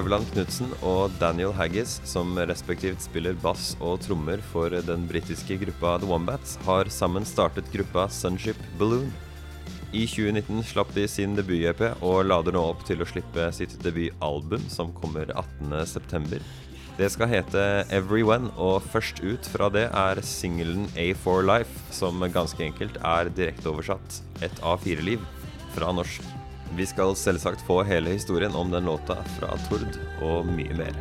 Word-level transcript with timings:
Løveland 0.00 0.30
Knutsen 0.32 0.70
og 0.80 1.12
Daniel 1.20 1.50
Haggis, 1.52 1.98
som 2.08 2.32
respektivt 2.48 3.02
spiller 3.04 3.34
bass 3.42 3.74
og 3.84 3.98
trommer 4.00 4.40
for 4.48 4.72
den 4.72 5.02
britiske 5.10 5.58
gruppa 5.60 5.98
The 6.00 6.08
Wombats, 6.08 6.54
har 6.64 6.88
sammen 6.88 7.26
startet 7.28 7.68
gruppa 7.74 8.06
Sunship 8.08 8.56
Balloon. 8.80 9.10
I 9.92 10.06
2019 10.08 10.64
slapp 10.70 10.94
de 10.96 11.04
sin 11.04 11.36
debut-EP 11.36 11.84
og 12.00 12.24
lader 12.30 12.56
nå 12.56 12.64
opp 12.70 12.86
til 12.88 13.04
å 13.04 13.10
slippe 13.12 13.50
sitt 13.52 13.76
debutalbum, 13.84 14.64
som 14.72 14.96
kommer 14.96 15.34
18.9. 15.36 16.40
Det 16.96 17.12
skal 17.12 17.34
hete 17.34 17.68
Everyone, 17.92 18.48
og 18.56 18.80
først 18.94 19.20
ut 19.20 19.52
fra 19.52 19.68
det 19.68 19.90
er 19.92 20.24
singelen 20.24 20.88
A4 20.96 21.44
Life, 21.44 21.88
som 21.92 22.24
ganske 22.32 22.70
enkelt 22.72 22.96
er 23.04 23.34
direkteoversatt 23.36 24.22
et 24.48 24.64
A4-liv 24.64 25.20
fra 25.76 25.92
norsk. 25.92 26.39
Vi 26.76 26.86
skal 26.86 27.16
selvsagt 27.16 27.60
få 27.66 27.82
hele 27.82 28.10
historien 28.10 28.54
om 28.54 28.70
den 28.70 28.84
låta 28.84 29.16
fra 29.38 29.56
Tord, 29.68 29.98
og 30.22 30.46
mye 30.46 30.74
mer. 30.74 30.94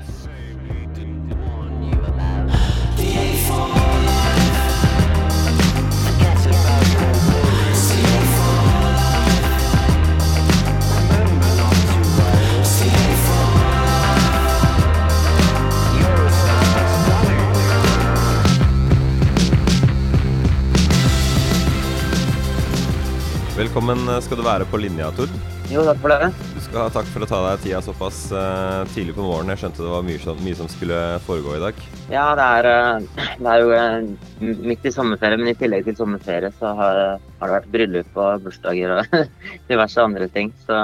Velkommen 23.59 24.21
skal 24.21 24.37
du 24.39 24.43
være 24.43 24.65
på 24.65 24.77
linja, 24.79 25.11
Tord. 25.11 25.58
Jo, 25.69 25.83
takk 25.85 25.99
for 26.01 26.09
det. 26.09 26.31
Du 26.55 26.61
skal 26.65 26.79
ha 26.81 26.89
takk 26.89 27.09
for 27.13 27.21
å 27.21 27.27
ta 27.29 27.39
deg 27.43 27.59
tida 27.61 27.79
såpass 27.85 28.23
uh, 28.33 28.81
tidlig 28.89 29.13
på 29.13 29.21
morgenen. 29.21 29.51
Jeg 29.53 29.61
skjønte 29.61 29.83
det 29.85 29.91
var 29.91 30.07
mye, 30.07 30.33
mye, 30.41 30.57
som 30.57 30.69
skulle 30.71 30.97
foregå 31.27 31.53
i 31.53 31.61
dag. 31.61 31.83
Ja, 32.09 32.23
det 32.39 32.47
er, 32.55 32.69
uh, 32.73 33.27
det 33.37 33.51
er 33.51 33.61
jo 33.61 33.75
uh, 33.77 34.55
midt 34.65 34.87
i 34.89 34.93
sommerferie, 34.95 35.37
men 35.37 35.51
i 35.51 35.57
tillegg 35.59 35.85
til 35.85 35.99
sommerferie 35.99 36.49
så 36.57 36.71
har, 36.79 37.01
har 37.21 37.51
det 37.51 37.57
vært 37.59 37.69
bryllup 37.75 38.17
og 38.17 38.47
bursdager 38.47 38.95
og 38.95 39.13
diverse 39.69 40.07
andre 40.09 40.29
ting. 40.33 40.49
Så, 40.65 40.79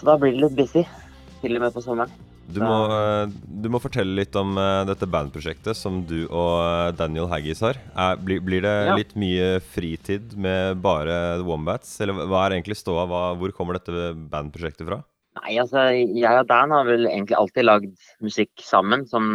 så, 0.00 0.08
da 0.10 0.18
blir 0.18 0.34
det 0.34 0.48
litt 0.48 0.58
busy. 0.58 0.82
Til 1.38 1.54
og 1.54 1.68
med 1.68 1.78
på 1.78 1.84
sommeren. 1.86 2.27
Du 2.48 2.62
må, 2.64 2.76
du 3.44 3.68
må, 3.68 3.80
fortelle 3.82 4.16
litt 4.16 4.36
om 4.40 4.56
dette 4.88 5.06
bandprosjektet 5.10 5.76
som 5.76 6.00
du 6.08 6.22
og 6.26 6.96
Daniel 6.96 7.28
Haggis 7.28 7.60
har. 7.60 7.76
Er, 7.92 8.16
blir, 8.24 8.40
blir, 8.44 8.64
det 8.64 8.72
ja. 8.88 8.94
litt 8.96 9.12
mye 9.20 9.58
fritid 9.74 10.32
med 10.32 10.80
bare 10.80 11.42
Wombats? 11.44 11.98
Eller 12.00 12.16
hva 12.24 12.46
er 12.46 12.56
egentlig 12.56 12.78
ståa? 12.80 13.04
Hvor 13.36 13.52
kommer 13.56 13.76
dette 13.76 14.14
bandprosjektet 14.32 14.88
fra? 14.88 15.02
Nei, 15.42 15.58
altså 15.60 15.90
jeg 15.92 16.40
og 16.40 16.48
Dan 16.48 16.72
har 16.74 16.88
vel 16.88 17.04
egentlig 17.10 17.36
alltid 17.36 17.68
lagd 17.68 18.08
musikk 18.24 18.64
sammen. 18.64 19.04
Som 19.10 19.28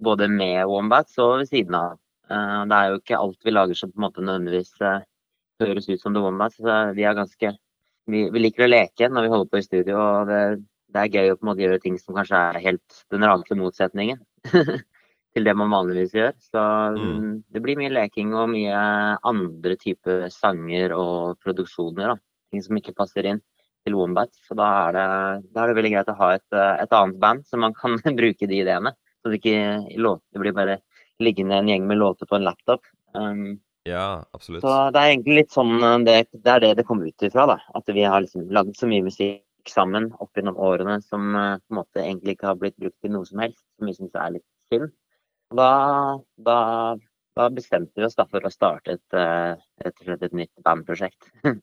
både 0.00 0.28
med 0.32 0.64
Wombats 0.70 1.18
og 1.22 1.42
ved 1.42 1.52
siden 1.52 1.76
av. 1.76 2.00
Det 2.26 2.78
er 2.78 2.88
jo 2.90 3.02
ikke 3.02 3.20
alt 3.20 3.46
vi 3.46 3.54
lager 3.54 3.78
som 3.78 3.92
på 3.92 4.00
en 4.00 4.08
måte 4.08 4.24
nødvendigvis 4.24 4.72
høres 5.60 5.88
ut 5.88 6.00
som 6.00 6.16
The 6.16 6.24
Wombats. 6.24 6.58
Vi 6.96 7.04
ganske 7.04 7.52
vi, 8.06 8.24
vi, 8.30 8.42
liker 8.42 8.66
å 8.66 8.70
leke 8.70 9.10
når 9.10 9.26
vi 9.26 9.32
holder 9.32 9.52
på 9.52 9.60
i 9.60 9.66
studio. 9.66 9.98
og 9.98 10.30
det 10.30 10.40
det 10.96 11.02
er 11.04 11.16
gøy 11.20 11.32
å 11.32 11.38
på 11.38 11.44
en 11.44 11.50
måte 11.50 11.64
gjøre 11.64 11.80
ting 11.82 11.98
som 12.00 12.16
kanskje 12.16 12.38
er 12.50 12.62
helt 12.64 13.00
den 13.12 13.26
rake 13.28 13.56
motsetningen 13.58 14.22
til 15.36 15.44
det 15.44 15.54
man 15.58 15.72
vanligvis 15.72 16.14
gjør. 16.16 16.32
Så 16.40 16.62
mm. 16.96 17.26
det 17.52 17.62
blir 17.64 17.78
mye 17.80 17.92
leking 17.92 18.32
og 18.32 18.48
mye 18.54 18.78
andre 19.28 19.76
typer 19.80 20.30
sanger 20.32 20.94
og 20.96 21.36
produksjoner. 21.44 22.14
Da. 22.14 22.16
Ting 22.54 22.64
som 22.64 22.80
ikke 22.80 22.96
passer 22.96 23.28
inn 23.28 23.42
til 23.86 23.98
Wombat. 23.98 24.32
Så 24.48 24.56
da 24.58 24.70
er, 24.86 24.96
det, 24.96 25.06
da 25.52 25.62
er 25.62 25.70
det 25.70 25.78
veldig 25.78 25.92
greit 25.92 26.10
å 26.12 26.18
ha 26.22 26.32
et, 26.38 26.46
et, 26.56 26.96
annet 26.96 27.20
band 27.22 27.46
som 27.46 27.62
man 27.66 27.76
kan 27.76 27.98
bruke 28.20 28.48
de 28.48 28.62
ideene. 28.64 28.96
Så 29.20 29.32
det 29.32 29.42
ikke 29.42 30.00
låter, 30.00 30.40
blir 30.40 30.56
bare 30.56 30.80
liggende 31.22 31.60
en 31.60 31.68
gjeng 31.70 31.86
med 31.88 32.00
låter 32.00 32.28
på 32.28 32.38
en 32.38 32.46
laptop. 32.46 32.84
Um, 33.16 33.58
ja, 33.86 34.24
absolutt. 34.34 34.64
Så 34.64 34.72
det 34.94 35.02
er 35.02 35.12
egentlig 35.12 35.42
litt 35.42 35.54
sånn 35.54 35.78
det, 36.06 36.16
det 36.34 36.52
er 36.52 36.62
det 36.64 36.72
det 36.80 36.86
kommer 36.88 37.06
ut 37.06 37.26
ifra. 37.28 37.46
da. 37.52 37.60
At 37.76 37.92
vi 37.92 38.06
har 38.08 38.24
liksom 38.24 38.48
lagd 38.54 38.74
så 38.78 38.88
mye 38.90 39.04
musikk 39.06 39.42
sammen 39.72 40.08
opp 40.22 40.36
gjennom 40.36 40.58
årene 40.62 41.00
som 41.04 41.34
eh, 41.34 41.58
på 41.62 41.74
en 41.74 41.80
måte 41.80 42.02
egentlig 42.02 42.36
ikke 42.36 42.50
har 42.50 42.60
blitt 42.60 42.78
brukt 42.80 42.98
til 43.02 43.14
noe 43.14 43.28
som 43.28 43.42
helst, 43.44 43.64
som 43.76 43.90
vi 43.90 43.96
syns 43.96 44.18
er 44.18 44.34
litt 44.38 44.46
synd. 44.72 44.90
Da, 45.56 45.70
da, 46.48 46.58
da, 47.38 47.48
bestemte 47.54 48.00
vi 48.00 48.06
oss 48.08 48.18
da 48.18 48.26
for 48.30 48.44
å 48.44 48.52
starte 48.52 48.96
et, 48.98 49.16
eh, 49.16 49.54
rett 49.84 50.02
og 50.02 50.10
slett 50.10 50.26
et 50.26 50.36
nytt 50.42 50.66
bandprosjekt. 50.66 51.30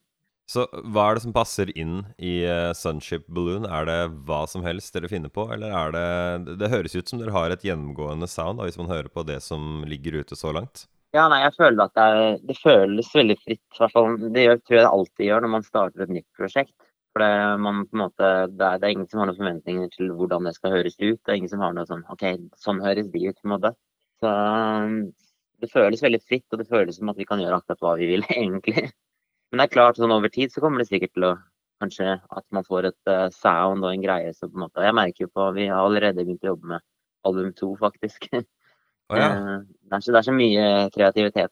Så 0.53 0.66
hva 0.91 1.06
er 1.08 1.16
det 1.16 1.24
som 1.24 1.34
passer 1.36 1.69
inn 1.80 2.02
i 2.19 2.41
uh, 2.44 2.74
Sunship 2.75 3.30
Balloon? 3.31 3.64
Er 3.64 3.86
det 3.88 4.00
hva 4.28 4.41
som 4.52 4.66
helst 4.66 4.91
dere 4.91 5.08
finner 5.08 5.31
på, 5.31 5.46
eller 5.56 5.72
er 5.72 5.94
det 5.96 6.58
Det 6.59 6.70
høres 6.74 6.97
ut 6.97 7.08
som 7.08 7.22
dere 7.22 7.31
har 7.31 7.53
et 7.53 7.64
gjennomgående 7.64 8.28
sound, 8.28 8.59
da, 8.59 8.68
hvis 8.68 8.80
man 8.81 8.91
hører 8.91 9.08
på 9.08 9.24
det 9.24 9.40
som 9.46 9.85
ligger 9.88 10.20
ute 10.20 10.35
så 10.35 10.52
langt? 10.52 10.84
Ja, 11.14 11.28
nei, 11.30 11.44
jeg 11.44 11.53
føler 11.56 11.85
at 11.85 11.94
det, 11.96 12.03
er, 12.03 12.38
det 12.50 12.58
føles 12.58 13.12
veldig 13.14 13.38
fritt. 13.40 13.64
hvert 13.78 13.94
fall. 13.94 14.16
Det 14.34 14.46
gjør, 14.47 14.62
tror 14.66 14.78
jeg 14.78 14.84
det 14.84 14.94
alltid 14.97 15.28
gjør 15.28 15.46
når 15.46 15.53
man 15.56 15.66
starter 15.68 16.06
et 16.06 16.14
nytt 16.18 16.30
prosjekt. 16.40 16.75
For 17.13 17.22
det, 17.22 17.34
man, 17.62 17.84
måte, 17.94 18.29
det, 18.50 18.66
er, 18.66 18.79
det, 18.81 18.88
er, 18.88 18.91
ingen 18.96 19.09
som 19.09 19.22
har 19.22 19.29
noen 19.29 19.38
forventninger 19.38 19.90
til 19.94 20.09
hvordan 20.18 20.47
det 20.50 20.56
skal 20.56 20.74
høres 20.74 20.96
ut. 20.97 21.19
Det 21.22 21.29
er 21.29 21.38
ingen 21.38 21.51
som 21.51 21.62
har 21.62 21.75
noe 21.75 21.85
sånn 21.85 22.01
OK, 22.09 22.25
sånn 22.57 22.81
høres 22.81 23.12
de 23.13 23.28
ut, 23.28 23.38
på 23.38 23.47
en 23.47 23.53
måte. 23.53 23.74
Så 24.24 24.31
det 25.62 25.69
føles 25.72 26.02
veldig 26.03 26.22
fritt, 26.25 26.47
og 26.52 26.62
det 26.62 26.69
føles 26.72 26.97
som 26.97 27.12
at 27.13 27.19
vi 27.22 27.28
kan 27.29 27.41
gjøre 27.41 27.62
akkurat 27.62 27.85
hva 27.85 27.94
vi 28.02 28.09
vil, 28.16 28.25
egentlig. 28.34 28.88
Men 29.52 29.62
det 29.62 29.68
er 29.68 29.75
klart, 29.75 30.00
sånn 30.02 30.16
over 30.16 30.34
tid 30.34 30.53
så 30.53 30.63
kommer 30.63 30.81
det 30.81 30.90
sikkert 30.90 31.13
til 31.13 31.28
å 31.29 31.35
kanskje 31.84 32.16
at 32.18 32.46
man 32.56 32.66
får 32.66 32.90
et 32.90 33.12
uh, 33.12 33.28
sound 33.35 33.84
og 33.84 33.91
en 33.91 34.03
greie 34.03 34.31
som 34.34 34.50
på 34.50 34.56
en 34.56 34.63
måte 34.66 34.85
Jeg 34.85 34.96
merker 34.96 35.25
jo 35.25 35.31
på 35.35 35.50
Vi 35.57 35.68
har 35.68 35.81
allerede 35.81 36.23
begynt 36.23 36.46
å 36.46 36.53
jobbe 36.53 36.69
med 36.75 36.85
album 37.28 37.53
to, 37.59 37.73
faktisk. 37.81 38.29
Oh, 39.12 39.18
ja. 39.19 39.25
uh, 39.35 39.57
det, 39.84 39.97
er 39.97 40.00
så, 40.00 40.13
det 40.16 40.19
er 40.22 40.25
så 40.25 40.34
mye 40.34 40.68
kreativitet 40.96 41.52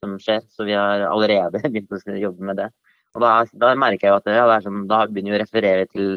som 0.00 0.14
skjer, 0.18 0.38
så 0.48 0.64
vi 0.64 0.72
har 0.74 1.02
allerede 1.04 1.60
begynt 1.74 1.92
å 1.92 2.14
jobbe 2.16 2.46
med 2.48 2.56
det. 2.56 2.70
Og 3.16 3.22
da, 3.24 3.32
da 3.56 3.72
merker 3.80 4.06
jeg 4.08 4.12
jo 4.12 4.18
at 4.20 4.26
det, 4.28 4.36
det 4.36 4.62
sånn, 4.66 4.82
da 4.90 5.04
begynner 5.08 5.32
jeg 5.32 5.40
å 5.40 5.44
referere 5.46 5.86
til 5.88 6.16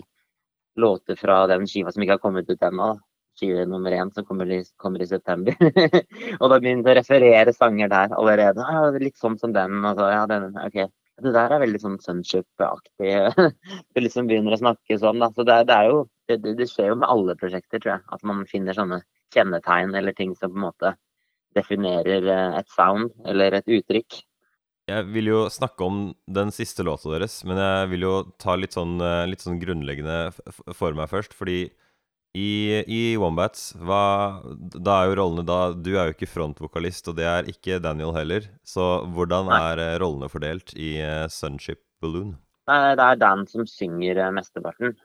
låter 0.79 1.15
fra 1.19 1.45
den 1.51 1.67
skiva 1.67 1.93
som 1.93 2.03
ikke 2.03 2.17
har 2.17 2.23
kommet 2.23 2.49
ut 2.51 2.65
ennå. 2.67 2.93
Skive 3.39 3.63
nummer 3.71 3.93
én 3.95 4.11
som 4.11 4.25
kommer 4.27 4.49
kommer 4.83 5.01
i 5.03 5.07
september. 5.07 5.55
og 6.41 6.47
da 6.51 6.59
begynner 6.59 6.83
jeg 6.83 6.91
å 6.91 6.97
referere 6.99 7.55
sanger 7.55 7.91
der 7.91 8.15
allerede. 8.19 8.65
Ja, 8.67 8.89
litt 8.99 9.19
sånn 9.19 9.37
som 9.39 9.55
den. 9.55 9.79
Altså, 9.79 10.09
ja, 10.11 10.25
den 10.27 10.51
ok. 10.59 10.81
Det 11.19 11.33
der 11.35 11.51
er 11.51 11.63
veldig 11.63 11.79
sånn 11.83 11.97
Sunship-aktig. 12.03 13.11
du 13.95 13.99
liksom 13.99 14.27
begynner 14.27 14.55
å 14.55 14.61
snakke 14.61 14.99
sånn. 14.99 15.19
Da. 15.23 15.31
Så 15.35 15.47
det, 15.47 15.57
det, 15.71 15.75
er 15.75 15.91
jo, 15.91 16.03
det, 16.31 16.39
det, 16.59 16.67
skjer 16.71 16.93
jo 16.93 16.99
med 17.01 17.11
alle 17.11 17.35
prosjekter, 17.39 17.79
tror 17.79 17.95
jeg. 17.95 18.05
At 18.15 18.27
man 18.27 18.45
finner 18.47 18.75
sånne 18.75 19.01
kjennetegn 19.35 19.95
eller 19.99 20.15
ting 20.15 20.35
som 20.35 20.51
på 20.51 20.59
en 20.59 20.67
måte 20.67 20.95
definerer 21.57 22.27
eh, 22.29 22.59
et 22.59 22.75
sound 22.75 23.11
eller 23.27 23.59
et 23.59 23.71
uttrykk. 23.79 24.19
Jeg 24.89 25.05
vil 25.13 25.29
jo 25.29 25.41
snakke 25.53 25.85
om 25.85 25.99
den 26.25 26.51
siste 26.55 26.83
låta 26.85 27.11
deres, 27.13 27.39
men 27.47 27.59
jeg 27.61 27.91
vil 27.93 28.05
jo 28.07 28.13
ta 28.41 28.55
litt 28.57 28.75
sånn, 28.75 28.97
eh, 29.03 29.27
litt 29.29 29.43
sånn 29.43 29.59
grunnleggende 29.61 30.31
for 30.73 30.97
meg 30.97 31.11
først. 31.11 31.35
Fordi 31.37 31.61
i, 32.37 32.49
i 32.85 33.01
Wombats, 33.21 33.71
hva, 33.77 34.41
da 34.75 34.99
er 34.99 35.09
jo 35.09 35.17
rollene 35.17 35.45
da 35.47 35.59
Du 35.73 35.95
er 35.95 36.09
jo 36.09 36.13
ikke 36.13 36.29
frontvokalist, 36.29 37.09
og 37.09 37.17
det 37.17 37.25
er 37.29 37.49
ikke 37.49 37.81
Daniel 37.83 38.13
heller. 38.17 38.49
Så 38.65 38.85
hvordan 39.15 39.51
er 39.53 39.83
eh, 39.85 39.97
rollene 40.01 40.29
fordelt 40.31 40.73
i 40.77 40.97
uh, 41.01 41.27
Sunship 41.29 41.81
Balloon? 42.01 42.35
Det 42.69 43.05
er 43.05 43.17
Dan 43.17 43.47
som 43.49 43.65
synger 43.65 44.27
mesteparten. 44.33 44.97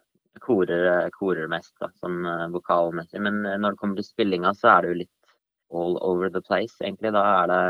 Korer, 0.44 1.08
korer 1.14 1.46
mest, 1.48 1.72
da, 1.80 1.88
sånn 2.02 2.26
vokalmessig. 2.52 3.22
Men 3.22 3.38
når 3.46 3.72
det 3.72 3.80
kommer 3.80 4.00
til 4.00 4.08
spillinga, 4.08 4.50
så 4.58 4.72
er 4.72 4.82
det 4.82 4.90
jo 4.90 4.98
litt 5.04 5.12
all 5.72 5.96
over 6.02 6.28
the 6.28 6.42
place, 6.42 6.74
egentlig. 6.82 7.14
Da 7.14 7.22
er 7.38 7.48
det 7.48 7.62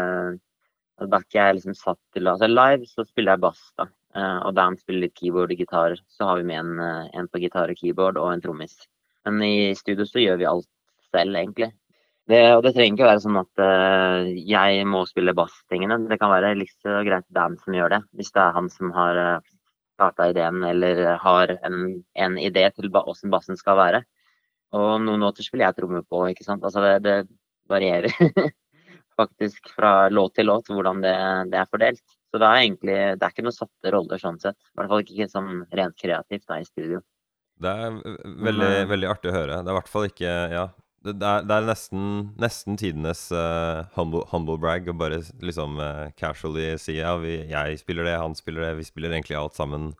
da 1.01 1.21
ikke 1.23 1.41
jeg 1.41 1.57
liksom 1.59 1.75
satt 1.75 2.01
til 2.15 2.31
Altså 2.31 2.49
live 2.49 2.87
så 2.87 3.05
spiller 3.07 3.35
jeg 3.35 3.43
bass, 3.45 3.63
da. 3.79 3.89
Eh, 4.15 4.41
og 4.47 4.55
Dan 4.55 4.77
spiller 4.79 5.07
litt 5.07 5.17
keyboard 5.19 5.55
og 5.55 5.63
gitar. 5.63 5.97
Så 6.11 6.29
har 6.29 6.39
vi 6.39 6.49
med 6.51 6.61
en, 6.61 6.75
eh, 6.81 7.09
en 7.19 7.29
på 7.29 7.41
gitar 7.43 7.73
og 7.73 7.81
keyboard 7.81 8.21
og 8.21 8.33
en 8.33 8.45
trommis. 8.45 8.77
Men 9.27 9.43
i 9.43 9.75
studio 9.75 10.07
så 10.07 10.23
gjør 10.23 10.39
vi 10.39 10.47
alt 10.51 10.69
selv, 11.11 11.35
egentlig. 11.35 11.73
Det, 12.29 12.41
og 12.57 12.63
det 12.65 12.73
trenger 12.75 12.97
ikke 12.97 13.09
være 13.09 13.21
sånn 13.21 13.37
at 13.37 13.61
uh, 13.61 14.29
jeg 14.33 14.85
må 14.89 15.03
spille 15.05 15.35
basstingene. 15.37 15.99
Det 16.09 16.17
kan 16.21 16.33
være 16.33 16.55
liksom 16.57 17.03
greit 17.05 17.27
Dan 17.37 17.59
som 17.61 17.77
gjør 17.77 17.93
det, 17.93 18.01
hvis 18.17 18.33
det 18.33 18.41
er 18.41 18.57
han 18.57 18.71
som 18.73 18.95
har 18.97 19.21
uh, 19.21 19.51
starta 19.99 20.31
ideen 20.33 20.65
eller 20.65 21.19
har 21.21 21.53
en, 21.69 21.77
en 22.17 22.39
idé 22.41 22.65
til 22.73 22.89
åssen 22.97 23.33
bassen 23.35 23.61
skal 23.61 23.77
være. 23.77 24.03
Og 24.73 25.03
noen 25.05 25.21
låter 25.21 25.45
spiller 25.45 25.69
jeg 25.69 25.77
trommer 25.83 26.03
på, 26.09 26.25
ikke 26.33 26.47
sant. 26.47 26.65
Altså 26.65 26.81
det, 26.81 26.95
det 27.05 27.19
varierer. 27.69 28.17
faktisk 29.19 29.73
fra 29.77 30.09
låt 30.13 30.37
til 30.39 30.49
låt 30.51 30.71
hvordan 30.71 31.03
det, 31.05 31.17
det, 31.53 31.59
er 31.61 31.71
fordelt. 31.71 32.03
Så 32.31 32.41
det 32.43 32.47
er 32.49 32.61
egentlig 32.63 32.95
det 33.19 33.27
er 33.27 33.35
ikke 33.35 33.45
noen 33.47 33.57
satte 33.57 33.93
roller 33.95 34.23
sånn 34.23 34.41
sett. 34.43 34.59
I 34.59 34.81
hvert 34.81 34.93
fall 34.93 35.05
ikke 35.05 35.29
sånn 35.33 35.51
rent 35.81 35.99
kreativt 36.01 36.47
da 36.51 36.61
i 36.61 36.69
studio. 36.69 37.03
Det 37.63 37.71
er 37.71 37.93
veldig, 37.95 38.71
mm. 38.71 38.89
veldig 38.91 39.11
artig 39.13 39.31
å 39.31 39.37
høre. 39.37 39.61
Det 39.61 39.71
er 39.71 39.77
i 39.77 39.79
hvert 39.81 39.93
fall 39.93 40.09
ikke 40.11 40.33
Ja. 40.55 40.71
Det 41.05 41.13
er, 41.21 41.43
det 41.45 41.53
er 41.53 41.67
nesten, 41.69 42.05
nesten, 42.41 42.79
tidenes 42.81 43.27
uh, 43.29 43.85
humble, 43.93 44.23
humble, 44.31 44.55
brag 44.57 44.87
å 44.89 44.95
bare 44.97 45.19
liksom 45.45 45.77
uh, 45.77 46.07
casually 46.17 46.79
si 46.81 46.95
ja, 46.97 47.11
vi, 47.21 47.35
jeg 47.51 47.77
spiller 47.83 48.09
det, 48.09 48.15
han 48.23 48.33
spiller 48.39 48.65
det, 48.65 48.71
vi 48.79 48.87
spiller 48.89 49.13
egentlig 49.13 49.37
alt 49.37 49.53
sammen. 49.53 49.91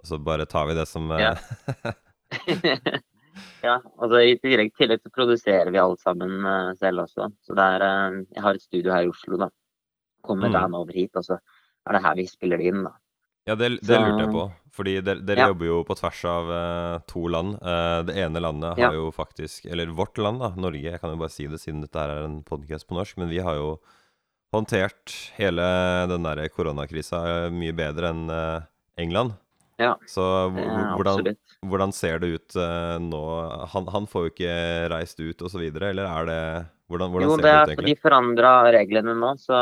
Og 0.00 0.08
så 0.08 0.16
bare 0.16 0.48
tar 0.48 0.70
vi 0.70 0.78
det 0.78 0.86
som 0.88 1.12
uh, 1.12 1.20
ja. 1.20 1.34
Ja, 3.64 3.78
altså 3.98 4.20
i 4.22 4.36
tillegg, 4.38 4.72
tillegg 4.78 5.00
så 5.02 5.10
produserer 5.14 5.70
vi 5.74 5.78
alle 5.82 5.96
sammen 5.98 6.38
uh, 6.44 6.74
selv 6.78 7.02
også. 7.06 7.30
Så 7.46 7.54
det 7.56 7.64
er 7.76 7.84
uh, 7.86 8.20
Jeg 8.34 8.42
har 8.44 8.54
et 8.54 8.62
studio 8.62 8.92
her 8.92 9.06
i 9.06 9.10
Oslo, 9.10 9.36
da. 9.46 9.48
Kommer 10.26 10.48
Mm. 10.48 10.52
Dan 10.58 10.74
over 10.74 10.92
hit, 10.92 11.14
og 11.16 11.24
så 11.24 11.38
er 11.86 11.92
det 11.96 12.02
her 12.02 12.14
vi 12.18 12.26
spiller 12.26 12.58
det 12.58 12.66
inn, 12.72 12.84
da. 12.84 12.92
Ja, 13.46 13.54
det, 13.54 13.68
det 13.86 13.98
lurte 14.02 14.24
jeg 14.24 14.32
på. 14.34 14.44
Fordi 14.76 14.94
dere, 15.00 15.20
dere 15.24 15.38
Ja. 15.38 15.46
jobber 15.52 15.66
jo 15.66 15.76
på 15.86 15.94
tvers 15.96 16.24
av 16.28 16.48
uh, 16.50 16.98
to 17.08 17.26
land. 17.30 17.54
Det 18.08 18.16
ene 18.18 18.40
landet 18.42 18.76
Ja. 18.78 18.88
har 18.90 18.94
jo 18.98 19.10
faktisk 19.14 19.66
Eller 19.70 19.86
vårt 19.94 20.18
land, 20.18 20.40
da, 20.42 20.50
Norge. 20.56 20.82
Jeg 20.82 21.00
kan 21.00 21.10
jo 21.14 21.16
bare 21.20 21.30
si 21.30 21.46
det 21.46 21.60
siden 21.62 21.80
dette 21.80 21.94
her 21.98 22.10
er 22.10 22.24
en 22.26 22.42
podcast 22.42 22.86
på 22.88 22.94
norsk. 22.98 23.16
Men 23.18 23.30
vi 23.30 23.38
har 23.38 23.54
jo 23.54 23.78
håndtert 24.52 25.14
hele 25.38 25.62
den 26.10 26.22
der 26.26 26.48
koronakrisa 26.48 27.50
mye 27.54 27.72
bedre 27.72 28.10
enn 28.12 28.26
England. 28.98 29.34
Ja, 29.76 29.92
Så 30.08 30.24
hvordan, 30.54 31.34
hvordan 31.68 31.92
ser 31.92 32.22
det 32.22 32.30
ut 32.32 32.56
uh, 32.56 32.96
nå? 33.02 33.22
Han, 33.74 33.88
han 33.92 34.06
får 34.08 34.24
jo 34.24 34.32
ikke 34.32 34.54
reist 34.88 35.20
ut 35.20 35.42
og 35.44 35.52
så 35.52 35.60
videre, 35.60 35.92
eller 35.92 36.08
er 36.08 36.30
det 36.30 36.40
Hvordan, 36.86 37.10
hvordan 37.10 37.28
Jo, 37.28 37.34
ser 37.34 37.42
det 37.42 37.50
det 37.50 37.56
ut, 37.56 37.70
egentlig? 37.74 37.92
de 37.92 38.02
forandra 38.06 38.52
reglene 38.72 39.16
nå, 39.18 39.32
så 39.42 39.58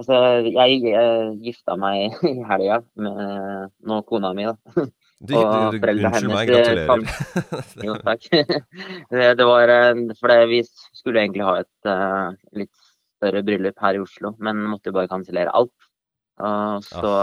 Altså, 0.00 0.16
jeg 0.48 0.80
jeg 0.88 1.34
gifta 1.44 1.76
meg 1.78 2.16
i 2.30 2.32
helga 2.48 2.80
med 2.98 3.70
nå 3.86 4.00
kona 4.08 4.32
mi, 4.34 4.48
da. 4.48 4.86
Du, 5.22 5.36
og 5.38 5.76
foreldra 5.78 6.10
unnskyld 6.10 6.32
meg, 6.32 6.50
hennes, 6.50 6.64
eh, 6.66 6.86
gratulerer. 6.88 7.84
Jo, 7.86 7.94
takk. 8.02 8.24
det, 9.12 9.26
det 9.38 9.46
var 9.46 9.70
eh, 9.70 10.00
For 10.18 10.32
det, 10.32 10.38
vi 10.50 10.62
skulle 10.66 11.22
egentlig 11.22 11.46
ha 11.46 11.60
et 11.60 11.90
uh, 11.90 12.32
litt 12.58 12.72
større 13.20 13.44
bryllup 13.46 13.78
her 13.84 14.00
i 14.00 14.02
Oslo, 14.02 14.32
men 14.42 14.64
måtte 14.66 14.90
jo 14.90 14.96
bare 14.96 15.10
kansellere 15.12 15.52
alt. 15.54 15.91
Og 16.42 16.84
så, 16.84 17.14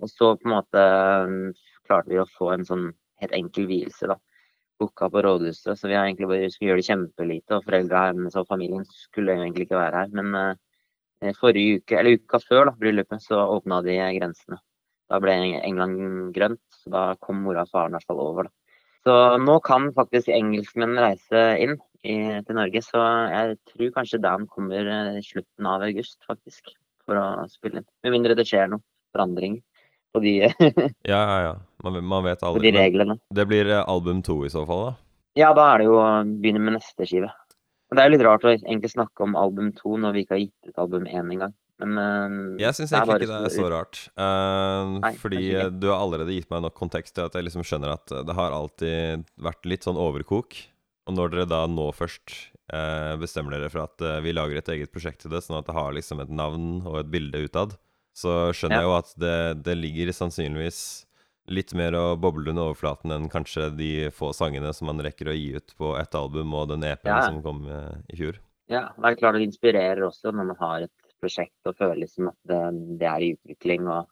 og 0.00 0.08
så 0.10 0.32
på 0.38 0.48
en 0.48 0.54
måte 0.54 0.82
eh, 0.82 1.64
klarte 1.86 2.12
vi 2.12 2.20
å 2.22 2.28
få 2.38 2.52
en 2.54 2.66
sånn 2.68 2.86
helt 3.22 3.34
enkel 3.36 3.68
vielse, 3.68 4.08
da. 4.10 4.18
Booka 4.80 5.06
på 5.12 5.22
rådhuset, 5.22 5.76
så 5.78 5.88
vi 5.90 5.94
har 5.94 6.08
egentlig 6.08 6.30
bare 6.30 6.50
skulle 6.50 6.72
gjøre 6.72 6.82
det 6.82 6.88
kjempelite. 6.88 7.58
Og 7.58 7.66
foreldra 7.68 8.06
hennes 8.08 8.38
og 8.40 8.48
familien 8.48 8.86
skulle 8.88 9.36
egentlig 9.36 9.68
ikke 9.68 9.78
være 9.78 10.00
her. 10.00 10.16
Men 10.16 10.34
uh, 10.34 11.34
forrige 11.38 11.82
uke, 11.82 11.98
eller 12.00 12.18
uka 12.18 12.40
før 12.42 12.70
da, 12.70 12.74
bryllupet, 12.80 13.22
så 13.22 13.44
åpna 13.52 13.82
de 13.86 14.00
grensene. 14.16 14.58
Da 15.12 15.20
ble 15.22 15.36
England 15.60 16.32
grønt, 16.34 16.64
så 16.80 16.90
da 16.94 17.04
kom 17.20 17.44
mora 17.44 17.66
og 17.66 17.70
faren 17.70 17.92
i 17.92 18.00
hvert 18.00 18.10
fall 18.10 18.24
over. 18.24 18.48
Da. 18.48 18.78
Så 19.02 19.14
nå 19.42 19.56
kan 19.66 19.90
faktisk 19.94 20.30
engelskmenn 20.32 20.98
reise 20.98 21.42
inn 21.62 21.76
i, 22.02 22.14
til 22.46 22.58
Norge, 22.58 22.82
så 22.86 23.02
jeg 23.30 23.58
tror 23.70 23.94
kanskje 23.96 24.22
Dan 24.22 24.46
kommer 24.50 24.88
eh, 24.96 25.18
i 25.18 25.26
slutten 25.26 25.68
av 25.68 25.84
august, 25.86 26.20
faktisk, 26.26 26.72
for 27.06 27.18
å 27.20 27.26
spille 27.50 27.80
inn. 27.82 27.88
Med 28.04 28.14
mindre 28.16 28.36
det 28.38 28.46
skjer 28.48 28.68
noe 28.72 28.82
forandring 29.14 29.60
på 30.12 30.20
de, 30.24 30.32
Ja, 31.12 31.20
ja, 31.20 31.38
ja. 31.48 31.54
Man, 31.84 31.98
man 32.04 32.24
vet 32.26 32.40
på 32.42 32.50
aldri. 32.52 32.70
de 32.70 32.78
reglene. 32.78 33.18
det 33.34 33.46
blir 33.50 33.70
eh, 33.72 33.84
album 33.88 34.20
to 34.22 34.42
i 34.46 34.50
så 34.52 34.64
fall, 34.68 34.90
da. 34.90 34.94
Ja, 35.40 35.54
da 35.56 35.70
er 35.72 35.80
det 35.80 35.86
jo 35.88 35.96
å 35.96 36.08
begynne 36.28 36.60
med 36.60 36.76
neste 36.76 37.06
skive. 37.08 37.30
Og 37.90 37.96
det 37.96 38.02
er 38.02 38.08
jo 38.10 38.14
litt 38.16 38.24
rart 38.26 38.44
å 38.44 38.52
egentlig 38.52 38.90
snakke 38.92 39.24
om 39.24 39.34
album 39.36 39.70
to 39.76 39.96
når 40.00 40.12
vi 40.16 40.22
ikke 40.26 40.34
har 40.36 40.42
gitt 40.44 40.68
ut 40.70 40.78
album 40.84 41.06
én 41.08 41.32
engang. 41.32 41.54
Men 41.82 41.96
eh, 41.98 42.36
Jeg 42.66 42.76
syns 42.76 42.92
egentlig 42.94 43.26
ikke 43.26 43.40
det 43.40 43.48
er 43.48 43.54
så- 43.56 43.70
rart. 43.72 44.02
Uh, 44.16 44.98
Nei, 45.02 45.12
fordi 45.18 45.40
eh, 45.56 45.70
du 45.72 45.88
har 45.90 46.04
allerede 46.04 46.36
gitt 46.36 46.50
meg 46.52 46.62
nok 46.66 46.76
kontekst 46.78 47.16
til 47.16 47.24
at 47.26 47.34
jeg 47.36 47.48
liksom 47.48 47.64
skjønner 47.66 47.96
at 47.96 48.12
eh, 48.12 48.22
det 48.28 48.36
har 48.38 48.52
alltid 48.54 49.24
vært 49.48 49.64
litt 49.72 49.88
sånn 49.88 49.98
overkok. 50.00 50.60
Og 51.08 51.16
når 51.16 51.32
dere 51.32 51.48
da 51.50 51.62
nå 51.66 51.88
først 51.96 52.36
eh, 52.36 52.51
bestemmer 53.20 53.52
dere 53.56 53.70
for 53.72 53.84
at 53.84 54.00
eh, 54.04 54.20
vi 54.24 54.32
lager 54.34 54.58
et 54.60 54.68
eget 54.74 54.92
prosjekt 54.94 55.22
til 55.24 55.32
det, 55.34 55.42
sånn 55.44 55.58
at 55.60 55.66
det 55.68 55.74
har 55.76 55.92
liksom 55.96 56.22
et 56.24 56.30
navn 56.32 56.82
og 56.86 57.00
et 57.02 57.10
bilde 57.12 57.44
utad, 57.46 57.76
så 58.16 58.50
skjønner 58.52 58.80
Ja. 58.80 58.82
jeg 58.82 58.88
jo 58.90 58.98
at 58.98 59.14
det, 59.20 59.62
det 59.64 59.76
ligger 59.80 60.12
sannsynligvis 60.16 60.80
litt 61.52 61.72
mer 61.74 61.92
å 61.98 62.04
boble 62.20 62.52
under 62.52 62.70
overflaten 62.70 63.10
enn 63.10 63.28
kanskje 63.32 63.70
de 63.76 63.90
få 64.14 64.30
sangene 64.36 64.70
som 64.76 64.86
man 64.86 65.00
rekker 65.02 65.26
å 65.32 65.34
gi 65.36 65.56
ut 65.56 65.74
på 65.76 65.96
ett 65.98 66.14
album, 66.14 66.54
og 66.54 66.68
den 66.70 66.84
EP-en 66.86 67.10
Ja. 67.16 67.22
som 67.26 67.42
kom 67.42 67.64
eh, 67.68 67.96
i 68.12 68.16
fjor. 68.20 68.38
Ja, 68.70 68.88
det 68.96 69.04
er 69.10 69.16
klart 69.20 69.34
det 69.36 69.48
inspirerer 69.48 70.04
også 70.06 70.30
når 70.32 70.46
man 70.52 70.56
har 70.60 70.84
et 70.86 71.14
prosjekt 71.20 71.66
og 71.66 71.76
føler 71.76 72.04
liksom 72.04 72.28
at 72.30 72.38
det, 72.48 72.60
det 73.00 73.08
er 73.10 73.20
i 73.26 73.32
utvikling. 73.34 73.88
og 73.88 74.06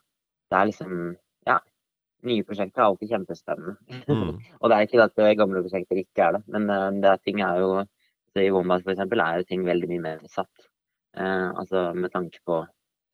Det 0.51 0.57
er 0.59 0.65
liksom 0.69 1.17
Ja, 1.47 1.57
nye 2.23 2.43
prosjekter 2.45 2.83
er 2.83 2.89
alltid 2.91 3.09
kjempespennende. 3.09 3.77
Mm. 4.07 4.37
og 4.61 4.69
det 4.69 4.75
er 4.77 4.85
ikke 4.85 5.03
at 5.07 5.37
gamle 5.39 5.63
prosjekter 5.63 6.03
ikke 6.03 6.27
er 6.27 6.37
det, 6.37 6.43
men 6.51 6.69
eh, 6.69 6.89
det 7.01 7.09
er, 7.09 7.23
ting 7.25 7.41
er 7.41 7.57
jo 7.63 7.71
så 8.31 8.43
I 8.45 8.51
Wombat 8.53 8.87
eksempel 8.87 9.19
er 9.23 9.41
jo 9.41 9.47
ting 9.49 9.65
veldig 9.67 9.89
mye 9.91 10.03
mer 10.05 10.21
satt. 10.31 10.67
Eh, 11.17 11.49
altså 11.59 11.91
med 11.97 12.11
tanke 12.13 12.39
på 12.47 12.61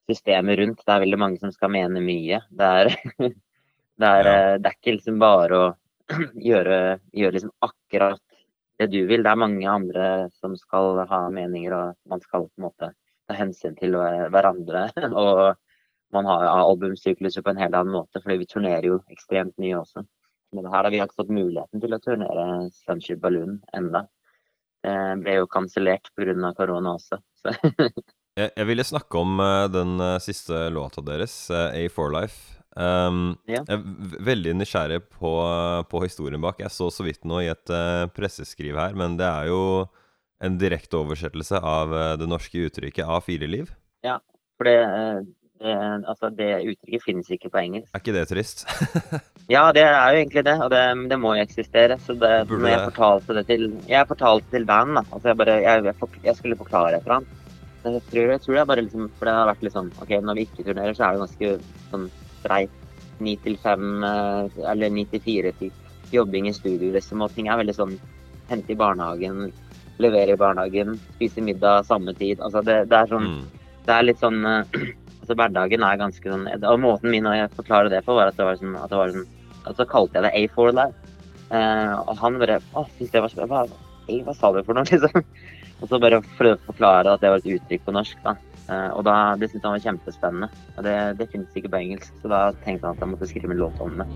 systemet 0.10 0.60
rundt. 0.60 0.84
Det 0.86 0.94
er 0.94 1.04
veldig 1.04 1.20
mange 1.20 1.40
som 1.42 1.52
skal 1.52 1.72
mene 1.74 2.02
mye. 2.04 2.40
Det 2.50 2.70
er, 2.82 2.92
det 4.02 4.12
er, 4.12 4.30
Ja. 4.30 4.36
eh, 4.54 4.58
det 4.62 4.72
er 4.72 4.78
ikke 4.78 4.96
liksom 5.00 5.20
bare 5.24 5.62
å 5.64 5.68
gjøre, 6.50 6.80
gjøre 7.18 7.36
liksom 7.38 7.54
akkurat 7.66 8.22
det 8.80 8.92
du 8.94 9.02
vil. 9.10 9.24
Det 9.26 9.32
er 9.34 9.42
mange 9.42 9.68
andre 9.68 10.08
som 10.38 10.54
skal 10.56 11.02
ha 11.10 11.22
meninger, 11.34 11.74
og 11.74 11.96
man 12.12 12.22
skal 12.22 12.46
på 12.46 12.62
en 12.62 12.68
måte 12.70 12.92
ta 13.28 13.36
hensyn 13.36 13.76
til 13.80 13.98
hverandre. 13.98 14.88
Og 15.24 15.58
man 16.16 16.30
har 16.30 16.46
albumsykluser 16.48 17.44
på 17.44 17.52
en 17.52 17.58
helt 17.60 17.76
annen 17.76 17.92
måte, 17.92 18.22
fordi 18.24 18.38
vi 18.40 18.46
turnerer 18.48 18.86
jo 18.88 19.00
ekstremt 19.12 19.58
mye 19.60 19.82
også. 19.82 20.06
Men 20.56 20.70
her 20.72 20.86
har 20.86 20.94
vi 20.94 21.02
ikke 21.04 21.18
fått 21.20 21.34
muligheten 21.36 21.82
til 21.84 21.92
å 21.92 22.00
turnere 22.00 22.46
Sunship 22.72 23.20
Balloon 23.20 23.58
enda. 23.76 24.06
Det 24.88 25.24
ble 25.24 25.40
jo 25.42 25.50
kansellert 25.52 26.08
pga. 26.16 26.54
korona 26.56 26.96
også. 26.96 27.20
Så 27.42 27.54
Jeg, 28.38 28.52
jeg 28.54 28.68
ville 28.70 28.86
snakke 28.86 29.18
om 29.18 29.40
eh, 29.42 29.66
den 29.74 29.98
eh, 30.04 30.20
siste 30.22 30.68
låta 30.70 31.02
deres, 31.02 31.34
eh, 31.50 31.74
A 31.74 31.90
for 31.90 32.14
Life. 32.14 32.54
Um, 32.78 33.40
Ja. 33.50 33.64
Jeg 33.66 33.74
er 33.74 34.20
veldig 34.28 34.52
nysgjerrig 34.60 35.00
på, 35.18 35.32
på 35.90 36.02
historien 36.04 36.42
bak. 36.44 36.60
Jeg 36.62 36.70
så 36.70 36.92
så 36.94 37.06
vidt 37.08 37.26
nå 37.26 37.42
i 37.42 37.50
et 37.50 37.74
uh, 37.74 38.06
presseskriv 38.14 38.78
her, 38.78 38.94
men 38.94 39.16
det 39.18 39.26
er 39.26 39.50
jo 39.50 39.88
en 40.46 40.60
direkte 40.62 41.00
oversettelse 41.00 41.58
av 41.58 41.96
uh, 41.96 42.14
det 42.22 42.30
norske 42.30 42.68
uttrykket 42.68 43.10
A4-liv. 43.10 43.72
for 44.60 44.70
det, 44.70 44.78
eh, 45.62 45.98
altså 46.08 46.30
det 46.36 46.50
uttrykket 46.72 47.04
finnes 47.06 47.30
ikke 47.34 47.50
på 47.54 47.60
engelsk. 47.62 47.90
Er 47.96 48.04
ikke 48.04 48.16
det 48.18 48.28
trist? 48.30 48.66
Ja, 49.48 49.62
det 49.72 49.80
er 49.88 50.12
jo 50.12 50.18
egentlig 50.20 50.42
det, 50.44 50.54
og 50.60 50.70
det, 50.74 50.80
det 51.08 51.18
må 51.24 51.30
jo 51.38 51.44
eksistere. 51.46 51.96
Så 52.04 52.12
det, 52.20 52.32
når 52.52 52.66
jeg 52.68 52.80
det? 52.82 52.88
fortalte 52.90 53.36
det 53.38 53.44
til 53.48 53.62
Jeg 53.88 54.08
fortalte 54.10 54.50
til 54.52 54.66
band, 54.68 54.98
da. 54.98 55.04
Altså 55.16 55.30
jeg 55.30 55.38
bare 55.40 55.54
Jeg, 55.64 55.84
jeg, 55.86 56.10
jeg 56.26 56.36
skulle 56.36 56.58
forklare 56.60 57.00
for 57.06 57.14
han. 57.16 57.28
Men 57.86 57.94
Jeg 57.96 58.04
tror, 58.10 58.32
jeg 58.34 58.42
tror 58.44 58.54
det 58.58 58.60
er 58.60 58.68
bare 58.74 58.84
liksom 58.84 59.06
For 59.16 59.30
det 59.30 59.36
har 59.38 59.48
vært 59.48 59.64
litt 59.64 59.78
sånn 59.78 59.88
OK, 60.04 60.12
når 60.28 60.36
vi 60.36 60.44
ikke 60.50 60.66
turnerer, 60.68 60.98
så 60.98 61.06
er 61.08 61.16
det 61.16 61.22
ganske 61.24 61.54
sånn 61.94 62.06
streit. 62.42 62.76
Ni 63.24 63.38
til 63.46 63.56
fem, 63.64 63.88
eh, 64.04 64.60
eller 64.74 64.92
ni 64.98 65.06
til 65.14 65.24
fire-typ 65.24 66.12
jobbing 66.12 66.52
i 66.52 66.54
studio, 66.60 66.92
liksom. 66.98 67.24
Og 67.24 67.32
ting 67.40 67.48
er 67.48 67.62
veldig 67.64 67.78
sånn 67.80 67.96
Hente 68.52 68.76
i 68.76 68.80
barnehagen, 68.84 69.48
levere 70.04 70.36
i 70.36 70.40
barnehagen, 70.44 71.00
spise 71.16 71.40
middag 71.44 71.88
samme 71.88 72.12
tid. 72.20 72.44
Altså 72.44 72.60
det, 72.68 72.82
det 72.92 73.00
er 73.00 73.16
sånn 73.16 73.32
Mm. 73.32 73.42
det 73.88 73.96
er 73.96 74.04
litt 74.12 74.20
sånn 74.20 74.44
eh, 74.44 74.82
altså 75.28 75.36
Hverdagen 75.36 75.84
er 75.84 76.00
ganske 76.00 76.32
sånn 76.32 76.48
Og 76.48 76.80
måten 76.80 77.12
min 77.12 77.28
å 77.28 77.34
forklare 77.58 77.92
det 77.92 78.00
på, 78.06 78.16
var 78.16 78.32
at 78.32 78.38
det 78.40 78.48
var 78.48 78.56
sånn 78.60 78.78
at 78.80 78.90
det 78.94 79.02
var 79.02 79.12
sånn 79.12 79.28
og 79.68 79.76
Så 79.76 79.84
kalte 79.92 80.16
jeg 80.16 80.24
det 80.24 80.32
A4 80.40 80.72
Live. 80.72 80.96
Eh, 81.52 81.94
og 82.08 82.16
han 82.22 82.40
bare 82.40 82.62
Å, 82.72 82.86
syns 82.96 83.12
det 83.12 83.24
var. 83.24 83.36
Hva, 83.52 83.66
hva 84.08 84.36
sa 84.36 84.52
du 84.56 84.62
for 84.64 84.78
noe, 84.78 84.88
liksom? 84.92 85.26
Og 85.78 85.92
så 85.92 86.00
bare 86.02 86.22
prøvde 86.40 86.56
å 86.56 86.68
forklare 86.72 87.14
at 87.14 87.22
det 87.22 87.34
var 87.34 87.44
et 87.44 87.52
uttrykk 87.58 87.84
på 87.86 87.96
norsk, 87.98 88.24
da. 88.24 88.38
Eh, 88.72 88.90
og 88.96 89.04
da, 89.08 89.18
det 89.36 89.52
syntes 89.52 89.68
han 89.68 89.76
var 89.76 89.86
kjempespennende. 89.86 90.50
Og 90.78 90.88
det, 90.88 90.98
det 91.20 91.30
finnes 91.36 91.60
ikke 91.60 91.74
på 91.76 91.84
engelsk, 91.84 92.12
så 92.24 92.32
da 92.32 92.42
tenkte 92.64 92.88
han 92.88 92.96
at 92.96 93.04
han 93.04 93.12
måtte 93.14 93.30
skrive 93.30 93.52
en 93.52 93.66
låt 93.66 93.84
om 93.84 94.00
det. 94.00 94.08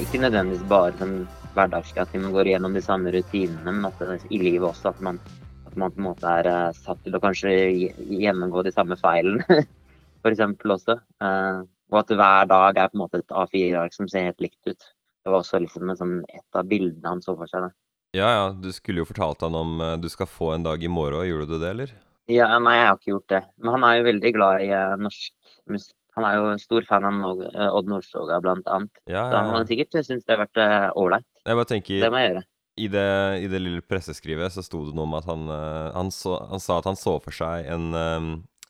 Ikke 0.00 0.20
nødvendigvis 0.22 0.64
bare 0.70 0.94
sånn 0.98 1.18
hverdagslig 1.54 2.00
at 2.02 2.14
man 2.16 2.34
går 2.34 2.50
gjennom 2.52 2.76
de 2.76 2.82
samme 2.84 3.12
rutinene, 3.14 3.72
men 3.74 3.88
at 3.88 4.24
i 4.30 4.38
livet 4.40 4.68
også 4.70 4.92
at 4.92 5.02
man, 5.04 5.18
at 5.66 5.76
man 5.80 5.92
på 5.92 6.00
en 6.00 6.06
måte 6.06 6.30
er 6.40 6.48
eh, 6.50 6.78
satt 6.78 7.02
til 7.04 7.16
å 7.16 7.22
kanskje 7.22 7.52
gjennomgå 7.98 8.64
de 8.66 8.72
samme 8.74 8.98
feilene, 9.00 9.60
eksempel 10.30 10.76
også. 10.76 10.96
Eh, 11.24 11.60
og 11.90 12.00
at 12.04 12.14
hver 12.14 12.48
dag 12.50 12.78
er 12.78 12.90
på 12.90 12.98
en 12.98 13.02
måte 13.02 13.20
et 13.20 13.36
A4-ark 13.42 13.96
som 13.96 14.08
ser 14.10 14.28
helt 14.30 14.42
likt 14.44 14.60
ut. 14.70 14.90
Det 15.20 15.32
var 15.32 15.42
også 15.42 15.60
liksom 15.60 15.90
en 15.90 15.98
sånn, 15.98 16.18
et 16.30 16.56
av 16.56 16.68
bildene 16.70 17.16
han 17.16 17.24
så 17.24 17.34
for 17.36 17.50
seg. 17.50 17.66
Da. 17.66 17.74
Ja, 18.16 18.30
ja, 18.34 18.46
du 18.54 18.70
skulle 18.74 19.02
jo 19.02 19.10
fortalt 19.10 19.42
han 19.46 19.58
om 19.58 19.80
eh, 19.84 19.96
du 20.00 20.08
skal 20.12 20.30
få 20.30 20.54
en 20.54 20.66
dag 20.66 20.82
i 20.82 20.92
morgen. 20.92 21.26
Gjorde 21.28 21.50
du 21.50 21.58
det, 21.58 21.74
eller? 21.74 21.96
Ja, 22.30 22.52
nei, 22.62 22.76
jeg 22.78 22.86
har 22.86 23.00
ikke 23.00 23.14
gjort 23.16 23.32
det. 23.32 23.42
Men 23.58 23.74
han 23.74 23.88
er 23.88 23.98
jo 23.98 24.10
veldig 24.12 24.36
glad 24.36 24.62
i 24.62 24.70
norsk 25.02 25.56
musikk. 25.70 25.96
Han 26.18 26.26
er 26.26 26.38
jo 26.38 26.54
stor 26.62 26.86
fan 26.88 27.06
av 27.08 27.42
eh, 27.46 27.66
Odd 27.68 27.90
Nordstoga, 27.90 28.40
blant 28.44 28.68
annet. 28.70 28.92
Ja, 29.06 29.26
Så 29.28 29.36
ja, 29.36 29.42
han 29.50 29.60
ja. 29.60 29.66
sikkert 29.68 29.98
syntes 29.98 30.24
det 30.26 30.34
har 30.34 30.42
vært 30.44 30.62
eh, 30.62 30.88
ålreit. 30.98 31.26
Tenker 31.70 32.04
Det 32.04 32.10
må 32.12 32.22
jeg 32.22 32.32
gjøre. 32.32 32.44
I 32.80 32.86
det, 32.88 33.06
I 33.44 33.48
det 33.52 33.60
lille 33.60 33.84
presseskrivet 33.84 34.54
så 34.54 34.64
sto 34.64 34.84
det 34.86 34.94
noe 34.96 35.08
om 35.08 35.16
at 35.18 35.26
han, 35.28 35.46
eh, 35.52 35.88
han, 35.96 36.12
så, 36.14 36.38
han 36.50 36.62
sa 36.62 36.80
at 36.80 36.88
han 36.88 36.98
så 36.98 37.18
for 37.22 37.36
seg 37.36 37.68
en, 37.70 37.90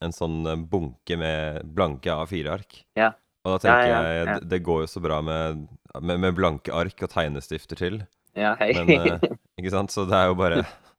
en 0.00 0.14
sånn 0.16 0.66
bunke 0.70 1.18
med 1.20 1.60
blanke 1.76 2.14
A4-ark. 2.14 2.80
Ja. 2.98 3.12
Og 3.46 3.54
da 3.54 3.60
tenker 3.62 3.88
Ja, 3.88 4.00
ja, 4.04 4.24
jeg 4.36 4.48
det, 4.52 4.62
går 4.66 4.84
jo 4.84 4.90
så 4.90 5.00
bra 5.04 5.20
med, 5.24 5.66
med, 6.00 6.20
med 6.26 6.36
blanke 6.36 6.74
ark 6.76 7.06
og 7.06 7.12
tegnestifter 7.12 7.78
til. 7.80 8.02
Ja, 8.36 8.52
hei. 8.60 8.72
Men 8.76 9.22
ikke 9.58 9.72
sant? 9.72 9.94
Så 9.94 10.04
det 10.08 10.16
er 10.18 10.28
jo 10.30 10.36
bare 10.38 10.64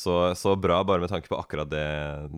Så, 0.00 0.14
så 0.38 0.54
bra, 0.56 0.78
bare 0.86 1.02
med 1.02 1.10
tanke 1.12 1.28
på 1.28 1.36
akkurat 1.36 1.68
det, 1.68 1.84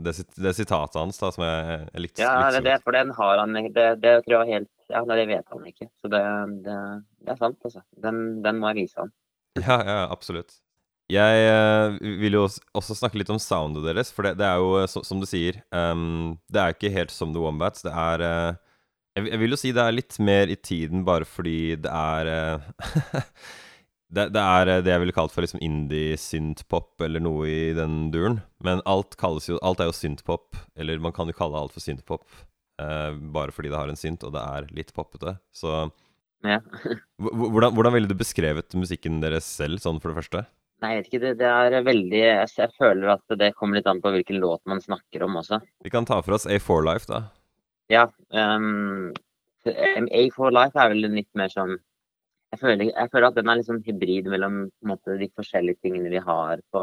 det, 0.04 0.16
det 0.34 0.54
sitatet 0.56 0.98
hans, 0.98 1.20
da, 1.20 1.30
som 1.34 1.44
jeg, 1.46 1.76
jeg 1.92 2.04
likte. 2.06 2.24
Ja, 2.24 2.50
det, 2.50 2.64
det, 2.66 2.78
for 2.82 2.96
den 2.96 3.12
har 3.14 3.42
han 3.42 3.54
det, 3.54 3.88
det 4.02 4.16
tror 4.24 4.42
jeg 4.42 4.56
helt 4.56 4.70
Ja, 4.90 5.04
det 5.06 5.28
vet 5.30 5.54
han 5.54 5.68
ikke. 5.70 5.86
Så 6.02 6.10
det, 6.12 6.22
er 6.22 7.38
sant, 7.38 7.60
altså. 7.62 7.84
Den, 8.02 8.42
den 8.44 8.58
må 8.60 8.72
jeg 8.72 8.84
vise 8.84 9.04
han. 9.04 9.14
Ja, 9.60 9.78
ja, 9.84 10.00
absolutt. 10.10 10.58
Jeg 11.12 11.48
uh, 11.50 11.96
vil 12.22 12.38
jo 12.38 12.46
også 12.48 12.96
snakke 12.96 13.18
litt 13.20 13.30
om 13.32 13.40
soundet 13.42 13.84
deres, 13.84 14.12
for 14.14 14.26
det, 14.26 14.36
det 14.40 14.46
er 14.48 14.60
jo, 14.62 14.84
så, 14.88 15.02
som 15.04 15.20
du 15.20 15.26
sier 15.28 15.58
um, 15.74 16.38
Det 16.48 16.60
er 16.60 16.76
ikke 16.76 16.92
helt 16.94 17.12
som 17.12 17.34
The 17.34 17.42
Wombats. 17.42 17.84
Det 17.84 17.92
er 17.92 18.24
uh, 18.24 18.60
jeg, 19.18 19.26
jeg, 19.28 19.40
vil 19.42 19.54
jo 19.54 19.60
si 19.60 19.72
det 19.76 19.82
er 19.84 19.96
litt 19.96 20.16
mer 20.24 20.52
i 20.52 20.56
tiden 20.56 21.04
bare 21.04 21.28
fordi 21.28 21.76
det 21.84 21.92
er 21.92 22.30
uh, 22.32 23.26
det, 24.12 24.28
det, 24.37 24.42
er 24.45 24.85
det 24.85 24.92
jeg 24.92 25.02
ville 25.02 25.16
kalt 25.16 25.33
for 25.35 25.45
liksom 25.45 25.62
indie-synthpop, 25.64 26.95
eller 27.07 27.23
noe 27.25 27.49
i 27.49 27.73
den 27.76 28.11
duren. 28.14 28.40
Men 28.64 28.85
alt 28.85 29.16
jo 29.49 29.59
Alt 29.64 29.81
er 29.81 29.88
jo 29.88 29.97
synthpop, 29.97 30.59
eller 30.76 31.00
man 31.00 31.14
kan 31.16 31.31
jo 31.31 31.37
kalle 31.37 31.59
alt 31.59 31.75
for 31.75 31.85
synthpop 31.85 32.26
bare 33.33 33.52
fordi 33.52 33.71
det 33.71 33.78
har 33.78 33.90
en 33.90 33.99
synt, 33.99 34.25
og 34.25 34.33
det 34.35 34.42
er 34.42 34.73
litt 34.75 34.92
poppete. 34.95 35.37
Så 35.54 35.90
ja. 36.42 36.59
hvordan, 37.21 37.75
hvordan 37.75 37.95
ville 37.95 38.11
du 38.11 38.16
beskrevet 38.19 38.75
musikken 38.78 39.21
deres 39.23 39.47
selv, 39.47 39.83
sånn 39.83 40.00
for 40.02 40.12
det 40.12 40.23
første? 40.23 40.45
Nei, 40.83 40.97
jeg 40.97 41.02
vet 41.02 41.11
ikke. 41.11 41.23
Det, 41.23 41.35
det 41.38 41.50
er 41.78 41.85
veldig 41.87 42.23
Jeg 42.23 42.73
føler 42.75 43.12
at 43.14 43.37
det 43.38 43.52
kommer 43.54 43.78
litt 43.78 43.87
an 43.90 44.02
på 44.02 44.11
hvilken 44.16 44.40
låt 44.42 44.64
man 44.66 44.83
snakker 44.83 45.28
om 45.28 45.38
også. 45.38 45.61
Vi 45.85 45.92
kan 45.95 46.09
ta 46.09 46.19
for 46.25 46.35
oss 46.38 46.49
A4 46.50 46.83
Life, 46.88 47.07
da. 47.11 47.23
Ja. 47.92 48.09
Um, 48.35 49.12
A4 49.62 50.50
Life 50.50 50.81
er 50.81 50.90
vel 50.90 51.07
litt 51.07 51.31
mer 51.38 51.52
sånn 51.52 51.76
jeg 52.52 52.61
føler, 52.61 52.85
jeg 52.90 53.11
føler, 53.12 53.26
at 53.28 53.38
den 53.38 53.49
er 53.49 53.59
litt 53.59 53.68
sånn 53.68 53.80
hybrid 53.87 54.28
mellom 54.28 54.59
måte, 54.88 55.16
de 55.21 55.30
forskjellige 55.38 55.80
tingene 55.87 56.12
vi 56.12 56.21
har 56.21 56.61
på, 56.75 56.82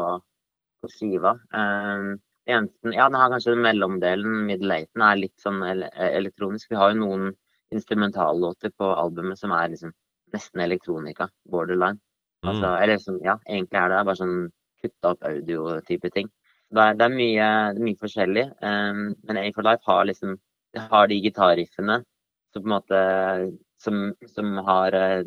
på 0.82 0.90
skiva. 0.90 1.36
Um, 1.54 2.16
eneste, 2.50 2.94
ja, 2.96 3.06
den 3.06 3.18
har 3.20 3.30
kanskje 3.30 3.54
mellomdelen, 3.54 4.40
middle-eighten, 4.48 5.04
er 5.06 5.20
litt 5.20 5.36
sånn 5.42 5.62
elektronisk. 5.62 6.72
Vi 6.72 6.80
har 6.80 6.90
jo 6.90 7.00
noen 7.04 7.30
instrumentallåter 7.70 8.74
på 8.74 8.90
albumet 8.98 9.38
som 9.38 9.54
er 9.54 9.70
liksom 9.70 9.94
nesten 10.34 10.64
elektronika, 10.66 11.30
borderline. 11.50 12.00
Altså, 12.42 12.66
mm. 12.66 12.76
Eller 12.82 12.98
som, 12.98 13.22
ja, 13.22 13.38
egentlig 13.46 13.78
er 13.78 13.92
det 13.92 14.04
bare 14.08 14.18
sånn 14.18 14.36
kutta 14.82 15.14
opp 15.14 15.26
audio-type 15.28 16.10
ting. 16.16 16.30
Det 16.70 16.82
er, 16.82 16.98
det 16.98 17.06
er, 17.06 17.14
mye, 17.14 17.48
mye, 17.78 17.98
forskjellig. 18.00 18.46
Um, 18.62 19.10
men 19.28 19.38
A 19.38 19.48
for 19.54 19.66
Life 19.66 19.86
har 19.86 20.06
liksom 20.08 20.38
har 20.90 21.10
de 21.10 21.18
gitarriffene 21.22 22.02
som 22.54 22.62
på 22.62 22.66
en 22.68 22.74
måte 22.74 23.00
som, 23.82 24.14
som 24.34 24.56
har, 24.66 24.94
eh, 24.94 25.24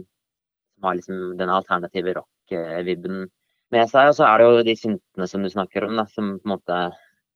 har 0.83 0.99
liksom 0.99 1.33
den 1.39 1.51
alternative 1.51 2.15
rock-vibben 2.19 3.25
med 3.73 3.89
seg. 3.89 4.11
Og 4.11 4.17
så 4.19 4.27
er 4.27 4.39
det 4.39 4.47
jo 4.47 4.67
de 4.69 4.77
syntene 4.79 5.29
som 5.29 5.43
du 5.43 5.51
snakker 5.51 5.87
om, 5.87 5.97
da, 5.99 6.05
som 6.11 6.35
på 6.37 6.47
en 6.47 6.55
måte 6.55 6.79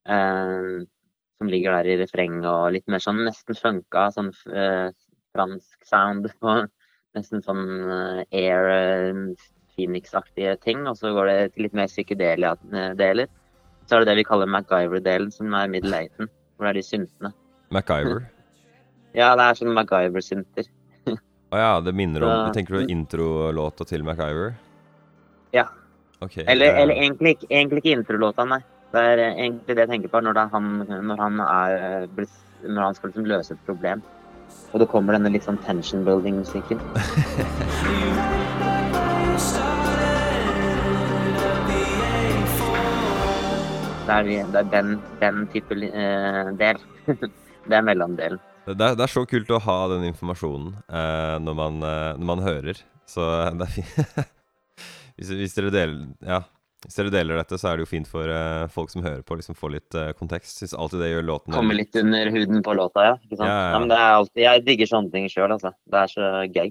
eh, 0.08 0.86
Som 1.38 1.50
ligger 1.52 1.76
der 1.76 1.86
i 1.86 1.98
refrenget 2.00 2.46
og 2.50 2.72
litt 2.74 2.88
mer 2.90 2.98
sånn 2.98 3.20
nesten 3.22 3.54
funka, 3.54 4.08
sånn 4.10 4.32
eh, 4.50 4.88
fransk 5.36 5.86
sound 5.86 6.26
på 6.42 6.56
nesten 7.16 7.44
sånn 7.44 7.62
uh, 7.88 8.22
air 8.34 8.66
Phoenix-aktige 9.78 10.56
ting, 10.64 10.82
og 10.90 10.98
så 10.98 11.12
går 11.14 11.30
det 11.30 11.36
til 11.54 11.66
litt 11.66 11.76
mer 11.78 11.90
psykedelia-deler. 11.90 13.30
Så 13.86 13.96
er 13.96 14.02
det 14.02 14.10
det 14.10 14.16
vi 14.20 14.26
kaller 14.28 14.50
MacGyver-delen, 14.50 15.30
som 15.32 15.54
er 15.56 15.70
middle 15.70 15.94
eighten, 15.96 16.28
hvor 16.56 16.66
det 16.66 16.72
er 16.74 16.80
de 16.80 16.84
syntene. 16.84 17.30
MacGyver? 17.74 18.24
ja, 19.18 19.30
det 19.38 19.46
er 19.46 19.60
sånn 19.60 19.74
MacGyver-synter. 19.78 20.68
Å 21.48 21.56
oh, 21.56 21.60
ja, 21.60 21.80
det 21.80 21.94
minner 21.96 22.24
om 22.26 22.30
så, 22.30 22.48
Tenker 22.52 22.74
du 22.76 22.90
introlåta 22.92 23.86
til 23.88 24.02
MacGyver? 24.04 24.50
Ja. 25.56 25.64
Okay, 26.20 26.44
eller, 26.44 26.74
eller 26.76 26.98
egentlig, 26.98 27.38
egentlig, 27.48 27.80
ikke 27.80 27.94
introlåta, 27.96 28.44
nei. 28.44 28.58
Det 28.92 29.00
er 29.00 29.22
egentlig 29.30 29.76
det 29.78 29.86
jeg 29.86 29.90
tenker 29.94 30.12
på 30.12 30.20
når, 30.26 30.40
han, 30.52 30.66
når 31.08 31.22
han, 31.22 31.40
er, 31.40 32.04
når 32.68 32.82
han 32.82 32.98
skal 32.98 33.12
liksom 33.12 33.28
løse 33.32 33.56
et 33.56 33.64
problem. 33.64 34.04
Og 34.74 34.82
det 34.82 34.90
kommer 34.92 35.16
denne 35.16 35.32
litt 35.32 35.48
sånn 35.48 35.60
tension 35.64 36.04
building-musikken. 36.04 36.84
Det 44.08 44.14
er, 44.14 44.28
det 44.48 44.56
er 44.56 44.68
den, 44.72 44.94
den, 45.20 45.42
type 45.52 45.76
uh, 45.76 46.48
del. 46.56 46.78
det 47.68 47.76
er 47.76 47.82
mellomdelen. 47.84 48.40
Det 48.68 48.84
er, 48.84 48.98
det 48.98 49.04
er, 49.04 49.10
så 49.12 49.24
kult 49.28 49.50
å 49.54 49.62
ha 49.64 49.78
den 49.94 50.06
informasjonen 50.10 50.74
uh, 50.90 51.36
når, 51.40 51.56
man, 51.56 51.80
uh, 51.80 52.12
når, 52.18 52.28
man, 52.30 52.44
hører. 52.44 52.80
Så 53.08 53.24
det 53.56 53.64
er 53.64 53.72
fint 53.72 54.00
hvis, 55.18 55.30
hvis, 55.32 55.56
dere 55.56 55.72
deler, 55.72 56.02
ja, 56.26 56.42
hvis 56.84 56.98
dere 56.98 57.12
deler 57.14 57.40
dette, 57.40 57.58
så 57.60 57.70
er 57.70 57.78
det 57.78 57.86
jo 57.86 57.90
fint 57.90 58.10
for 58.10 58.30
folk 58.74 58.92
som 58.92 59.02
hører 59.06 59.24
på, 59.26 59.38
liksom 59.40 59.56
få 59.58 59.72
litt 59.72 59.96
kontekst. 60.18 60.60
Syns 60.60 60.76
alltid 60.76 61.02
det 61.02 61.08
gjør 61.14 61.26
låten 61.30 61.56
Komme 61.56 61.78
litt 61.78 61.96
under 61.98 62.30
huden 62.34 62.60
på 62.66 62.76
låta, 62.76 63.06
ja. 63.08 63.16
Ikke 63.24 63.40
sant? 63.40 63.48
Ja, 63.48 63.56
ja. 63.56 63.72
ja 63.72 63.80
men 63.82 63.90
det 63.90 63.98
er 64.02 64.18
alltid, 64.18 64.42
jeg 64.44 64.66
digger 64.68 64.92
sånne 64.92 65.14
ting 65.14 65.32
sjøl, 65.32 65.56
altså. 65.56 65.72
Det 65.88 66.04
er 66.04 66.12
så 66.12 66.28
gøy. 66.54 66.70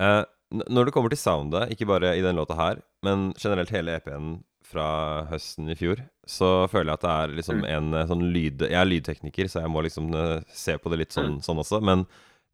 når 0.76 0.86
det 0.86 0.94
kommer 0.94 1.12
til 1.12 1.22
soundet, 1.22 1.72
ikke 1.74 1.88
bare 1.90 2.14
i 2.18 2.22
den 2.24 2.38
låta 2.38 2.58
her, 2.58 2.84
men 3.06 3.30
generelt 3.40 3.72
hele 3.74 3.96
EP-en 3.98 4.38
fra 4.70 4.86
høsten 5.30 5.70
i 5.72 5.76
fjor, 5.78 6.04
så 6.30 6.48
føler 6.70 6.92
jeg 6.92 7.00
at 7.00 7.04
det 7.04 7.12
er 7.12 7.32
liksom 7.40 7.62
mm. 7.64 7.68
en 7.74 7.96
eh, 7.98 8.06
sånn 8.06 8.22
lyd... 8.34 8.62
Jeg 8.70 8.78
er 8.78 8.86
lydtekniker, 8.88 9.48
så 9.50 9.64
jeg 9.64 9.72
må 9.74 9.82
liksom 9.82 10.12
uh, 10.14 10.38
se 10.54 10.76
på 10.78 10.92
det 10.92 11.00
litt 11.02 11.16
sånn, 11.16 11.40
mm. 11.40 11.42
sånn, 11.42 11.62
også. 11.64 11.80
Men 11.82 12.04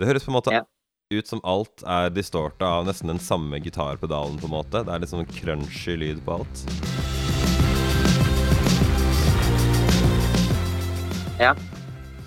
det 0.01 0.09
høres 0.09 0.25
på 0.25 0.33
en 0.33 0.39
måte 0.39 0.55
ja. 0.55 0.63
ut 1.13 1.29
som 1.29 1.43
alt 1.45 1.85
er 1.85 2.09
distorta 2.15 2.79
av 2.79 2.89
nesten 2.89 3.13
den 3.13 3.21
samme 3.21 3.61
gitarpedalen, 3.61 4.41
på 4.41 4.49
en 4.49 4.55
måte. 4.57 4.81
Det 4.81 4.95
er 4.95 5.05
litt 5.05 5.13
sånn 5.13 5.29
crunchy 5.29 5.99
lyd 6.01 6.25
på 6.25 6.39
alt. 6.39 6.65
Ja. 11.37 11.53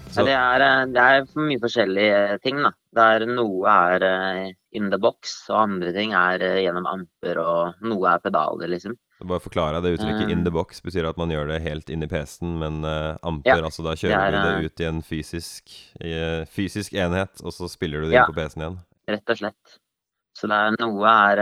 Så. 0.09 0.25
Det, 0.25 0.37
er, 0.37 0.65
eh, 0.67 0.85
det 0.93 1.01
er 1.01 1.27
mye 1.49 1.65
forskjellige 1.65 2.23
ting, 2.45 2.61
da. 2.61 2.75
Der 2.97 3.25
noe 3.29 3.73
er 3.89 4.09
in 4.77 4.93
the 4.93 5.01
box, 5.01 5.39
og 5.49 5.63
andre 5.65 5.97
ting 5.97 6.13
er 6.17 6.45
gjennom 6.61 6.85
amper, 6.89 7.41
og 7.41 7.85
noe 7.89 8.13
er 8.13 8.21
pedaler, 8.21 8.69
liksom. 8.69 8.97
Bare 9.19 9.41
forklare 9.43 9.81
det 9.83 9.97
uttrykket 9.97 10.29
'in 10.31 10.45
the 10.45 10.51
box' 10.51 10.79
betyr 10.83 11.09
at 11.09 11.17
man 11.19 11.31
gjør 11.33 11.49
det 11.51 11.59
helt 11.65 11.89
inn 11.91 12.05
i 12.05 12.07
PC-en, 12.07 12.53
men 12.61 12.83
uh, 12.87 13.17
amper, 13.27 13.57
ja, 13.57 13.65
altså 13.67 13.83
da 13.83 13.95
kjører 13.99 14.31
du 14.31 14.37
det 14.37 14.51
eh, 14.53 14.65
ut 14.65 14.79
i 14.79 14.87
en 14.87 15.01
fysisk, 15.03 15.73
i, 15.99 16.13
fysisk, 16.47 16.93
enhet, 16.95 17.41
og 17.43 17.51
så 17.51 17.67
spiller 17.67 17.99
du 17.99 18.07
det 18.07 18.15
ja, 18.15 18.23
inn 18.23 18.31
på 18.31 18.37
PC-en 18.37 18.63
igjen? 18.63 18.77
Rett 19.11 19.33
og 19.33 19.41
slett. 19.41 19.79
Så 20.39 20.47
det 20.47 20.55
er, 20.55 20.77
noe 20.79 21.15
er, 21.27 21.41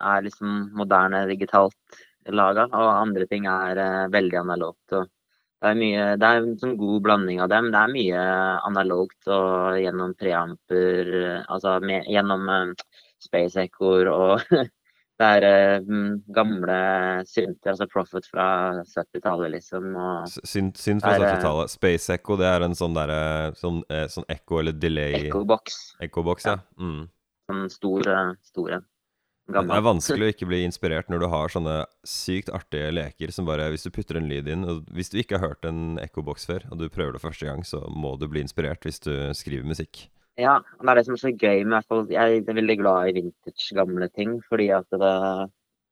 er 0.00 0.24
liksom 0.24 0.54
moderne 0.78 1.26
digitalt 1.28 2.00
laga, 2.32 2.64
og 2.72 2.88
andre 2.94 3.26
ting 3.28 3.44
er 3.52 4.08
veldig 4.08 4.38
analogt. 4.40 4.96
Og 4.96 5.04
det 5.04 5.72
er, 5.74 5.76
mye, 5.80 6.06
det 6.20 6.30
er 6.30 6.40
en 6.40 6.56
sånn 6.62 6.78
god 6.80 7.02
blanding 7.04 7.42
av 7.44 7.50
dem. 7.52 7.68
Det 7.74 7.82
er 7.82 7.92
mye 7.92 8.22
analogt 8.70 9.28
og 9.28 9.76
gjennom 9.76 10.16
preamper, 10.16 11.12
altså 11.52 11.76
med, 11.84 12.08
gjennom 12.08 12.48
space 13.20 13.60
echoer 13.66 14.08
og 14.08 14.40
Det 15.14 15.26
er 15.36 15.84
uh, 15.86 16.14
gamle 16.34 16.76
synter, 17.30 17.70
altså 17.70 17.86
Profit 17.90 18.26
fra 18.26 18.46
70-tallet, 18.82 19.52
liksom. 19.54 19.92
Synt, 20.42 20.80
synt 20.80 21.04
fra 21.04 21.14
70-tallet. 21.20 21.68
Eh, 21.68 21.74
Space 21.76 22.16
Echo, 22.16 22.38
det 22.40 22.48
er 22.50 22.66
en 22.66 22.74
sånn 22.78 22.96
derre 22.96 23.52
sånn, 23.58 23.84
eh, 23.94 24.08
sånn 24.10 24.26
echo 24.32 24.58
eller 24.58 24.74
delay 24.74 25.28
Echo-boks. 25.28 25.78
Echo-boks, 26.02 26.48
ja. 26.50 26.56
ja. 26.58 26.82
Mm. 26.82 27.06
Sånn 27.46 27.70
stor, 27.70 28.10
stor 28.42 28.74
en. 28.78 28.90
Det 29.44 29.60
er 29.60 29.84
vanskelig 29.84 30.26
å 30.26 30.30
ikke 30.32 30.48
bli 30.48 30.62
inspirert 30.64 31.10
når 31.12 31.20
du 31.20 31.28
har 31.28 31.52
sånne 31.52 31.76
sykt 32.08 32.48
artige 32.56 32.88
leker 32.94 33.32
som 33.34 33.44
bare 33.44 33.66
Hvis 33.74 33.84
du 33.84 33.90
putter 33.92 34.16
en 34.16 34.28
lyd 34.30 34.48
inn 34.48 34.64
og 34.64 34.86
Hvis 34.96 35.12
du 35.12 35.18
ikke 35.20 35.36
har 35.36 35.50
hørt 35.50 35.68
en 35.68 35.98
ekkoboks 36.00 36.48
før, 36.48 36.64
og 36.72 36.80
du 36.80 36.88
prøver 36.88 37.18
det 37.18 37.22
første 37.22 37.46
gang, 37.50 37.60
så 37.60 37.82
må 37.92 38.16
du 38.16 38.24
bli 38.30 38.40
inspirert 38.44 38.82
hvis 38.88 39.02
du 39.04 39.12
skriver 39.36 39.68
musikk. 39.68 40.06
Ja, 40.40 40.54
det 40.80 40.90
er 40.90 40.98
det 40.98 41.04
som 41.06 41.14
er 41.14 41.20
så 41.22 41.30
gøy 41.30 41.60
med 41.62 41.76
hvert 41.76 41.90
fall 41.90 42.08
Jeg 42.10 42.38
er 42.40 42.56
veldig 42.56 42.74
glad 42.80 43.08
i 43.08 43.14
vintage, 43.20 43.68
gamle 43.78 44.08
ting. 44.10 44.32
Fordi 44.48 44.66
at 44.74 44.88
det, 44.90 45.12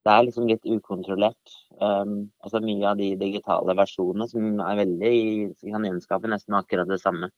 det 0.02 0.12
er 0.12 0.24
liksom 0.26 0.48
litt 0.50 0.66
ukontrollert. 0.66 1.54
Um, 1.78 2.16
altså 2.42 2.62
Mye 2.64 2.88
av 2.90 2.98
de 2.98 3.12
digitale 3.20 3.76
versjonene 3.78 4.26
som 4.30 4.58
er 4.66 4.80
veldig 4.82 5.14
kan 5.62 5.86
gjenskape 5.86 6.30
nesten 6.32 6.58
akkurat 6.58 6.90
det 6.90 6.98
samme 7.02 7.30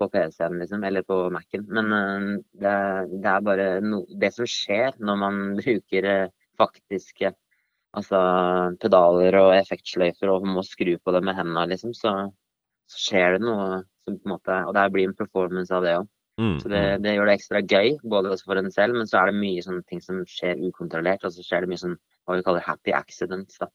på 0.00 0.08
PC-en 0.12 0.60
liksom, 0.60 0.84
eller 0.84 1.04
på 1.08 1.22
Mac-en. 1.32 1.64
Men 1.72 1.96
uh, 1.96 2.28
det, 2.60 2.76
det, 3.16 3.32
er 3.32 3.48
bare 3.48 3.70
no, 3.84 4.04
det 4.20 4.32
som 4.36 4.48
skjer 4.48 5.00
når 5.00 5.20
man 5.24 5.42
bruker 5.62 6.12
uh, 6.12 6.36
faktiske 6.60 7.32
altså, 7.96 8.20
pedaler 8.84 9.40
og 9.40 9.56
effektsløyfer 9.56 10.36
og 10.36 10.48
må 10.48 10.64
skru 10.68 10.92
på 11.00 11.16
det 11.16 11.24
med 11.24 11.40
hendene, 11.40 11.70
liksom, 11.72 11.96
så, 11.96 12.16
så 12.90 13.04
skjer 13.08 13.38
det 13.38 13.44
noe 13.48 13.84
som 14.04 14.16
på 14.16 14.28
en 14.28 14.36
måte 14.36 14.64
Og 14.68 14.76
det 14.76 14.90
blir 14.92 15.08
en 15.08 15.16
performance 15.16 15.72
av 15.72 15.88
det 15.88 16.00
òg. 16.04 16.16
Mm. 16.40 16.56
Så 16.62 16.70
det, 16.72 16.80
mm. 16.80 17.02
det, 17.04 17.14
gjør 17.16 17.28
det 17.28 17.34
ekstra 17.36 17.60
gøy, 17.60 17.90
både 18.12 18.36
for 18.40 18.60
en 18.60 18.70
selv, 18.72 18.96
men 18.96 19.08
så 19.08 19.20
er 19.20 19.30
det 19.30 19.40
mye 19.40 19.64
sånne 19.64 19.84
ting 19.90 20.00
som 20.04 20.22
skjer 20.28 20.62
ukontrollert. 20.70 21.26
Og 21.26 21.34
så 21.34 21.44
skjer 21.44 21.64
det 21.64 21.72
mye 21.72 21.82
sånn 21.82 21.98
hva 22.24 22.38
vi 22.38 22.46
kaller 22.46 22.64
happy 22.64 22.94
accidents. 22.96 23.60
da. 23.60 23.68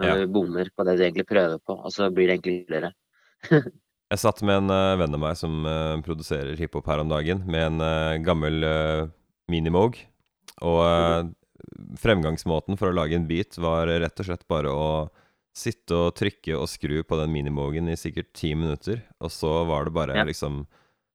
Når 0.00 0.10
ja. 0.10 0.18
du 0.20 0.34
bommer 0.34 0.68
på 0.74 0.86
det 0.88 0.98
du 0.98 1.06
egentlig 1.06 1.28
prøver 1.28 1.62
på, 1.64 1.76
og 1.76 1.94
så 1.94 2.10
blir 2.12 2.28
det 2.28 2.38
egentlig 2.38 2.58
hyggeligere. 2.62 2.92
jeg 4.12 4.22
satt 4.22 4.42
med 4.46 4.62
en 4.62 4.74
uh, 4.74 4.96
venn 5.00 5.16
av 5.18 5.22
meg 5.24 5.38
som 5.40 5.66
uh, 5.68 6.00
produserer 6.04 6.58
hiphop 6.58 6.88
her 6.90 7.02
om 7.04 7.12
dagen, 7.12 7.44
med 7.48 7.68
en 7.70 7.84
uh, 7.84 8.20
gammel 8.24 8.66
uh, 8.66 9.10
Minimoog. 9.52 10.00
Og 10.62 11.32
Fremgangsmåten 11.98 12.76
for 12.78 12.90
å 12.90 12.94
lage 12.94 13.16
en 13.16 13.24
beat 13.26 13.56
var 13.62 13.88
rett 13.88 14.20
og 14.20 14.26
slett 14.26 14.44
bare 14.50 14.70
å 14.70 14.86
sitte 15.56 15.96
og 15.96 16.14
trykke 16.16 16.56
og 16.56 16.68
skru 16.70 17.02
på 17.04 17.18
den 17.20 17.32
minimogen 17.32 17.90
i 17.92 17.96
sikkert 17.98 18.30
ti 18.36 18.52
minutter, 18.56 19.02
og 19.20 19.32
så 19.32 19.62
var 19.68 19.86
det 19.86 19.94
bare 19.94 20.16
Ja. 20.16 20.24
liksom 20.24 20.64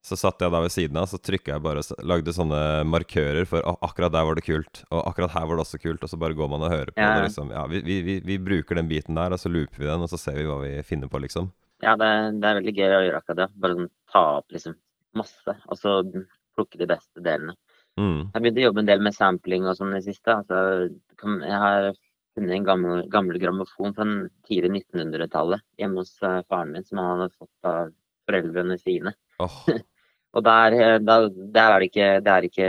Så 0.08 0.16
satt 0.16 0.40
jeg 0.40 0.54
da 0.54 0.62
ved 0.64 0.72
siden 0.72 0.98
av, 1.02 1.10
så 1.12 1.18
trykka 1.20 1.58
jeg 1.58 1.64
bare 1.66 1.82
og 1.84 2.04
lagde 2.08 2.32
sånne 2.36 2.60
markører 2.88 3.44
for 3.50 3.60
«Å, 3.68 3.74
akkurat 3.84 4.14
der 4.14 4.24
var 4.30 4.38
det 4.40 4.46
kult, 4.46 4.84
og 4.88 5.02
akkurat 5.10 5.34
her 5.36 5.48
var 5.50 5.60
det 5.60 5.66
også 5.66 5.80
kult, 5.84 6.06
og 6.06 6.12
så 6.14 6.20
bare 6.22 6.38
går 6.38 6.48
man 6.54 6.64
og 6.64 6.72
hører 6.72 6.94
på 6.96 7.02
Ja. 7.04 7.10
det, 7.18 7.26
liksom. 7.28 7.52
Ja, 7.52 7.66
vi, 7.68 7.82
vi, 7.84 7.98
vi, 8.06 8.16
vi 8.24 8.38
bruker 8.40 8.80
den 8.80 8.88
biten 8.88 9.20
der, 9.20 9.36
og 9.36 9.42
så 9.42 9.52
looper 9.52 9.84
vi 9.84 9.90
den, 9.90 10.06
og 10.06 10.12
så 10.14 10.20
ser 10.22 10.40
vi 10.40 10.46
hva 10.48 10.62
vi 10.64 10.72
finner 10.88 11.12
på, 11.12 11.20
liksom. 11.26 11.52
Ja, 11.84 11.98
det, 12.00 12.08
det 12.42 12.48
er 12.50 12.60
veldig 12.62 12.76
gøy 12.80 12.88
å 12.96 13.04
gjøre 13.06 13.20
akkurat 13.22 13.42
det. 13.44 13.50
Bare 13.62 13.76
sånn, 13.82 13.92
ta 14.16 14.24
opp 14.40 14.56
liksom 14.56 14.78
masse, 15.20 15.58
og 15.68 15.78
så 15.82 15.98
plukke 16.58 16.80
de 16.80 16.88
beste 16.90 17.22
delene. 17.26 17.58
Mm. 18.00 18.30
Jeg 18.32 18.42
begynte 18.42 18.62
å 18.64 18.68
jobbe 18.70 18.82
en 18.86 18.90
del 18.94 19.04
med 19.06 19.16
sampling 19.18 19.68
og 19.68 19.76
sånn 19.78 19.92
i 19.92 20.00
det 20.00 20.08
siste. 20.08 20.34
Altså, 20.40 20.90
jeg 21.44 21.60
har 21.66 21.92
funnet 22.38 22.54
en 22.56 22.66
gammel, 22.72 23.04
gammel 23.12 23.40
grammofon 23.42 23.94
fra 23.98 24.06
den 24.06 24.28
tidlige 24.48 24.86
1900-tallet 24.94 25.64
hjemme 25.82 26.04
hos 26.04 26.16
eh, 26.24 26.40
faren 26.48 26.74
min, 26.76 26.86
som 26.86 27.02
han 27.02 27.24
hadde 27.26 27.34
fått 27.38 27.70
av 27.76 27.92
foreldrene 28.30 28.78
sine. 28.82 29.14
Åh, 29.42 29.56
Og 30.36 30.44
der, 30.44 30.76
eh, 30.76 30.98
der, 31.00 31.30
der 31.56 31.74
er 31.74 31.80
det 31.80 31.90
ikke 31.90 32.08
Det 32.26 32.32
er 32.34 32.48
ikke 32.50 32.68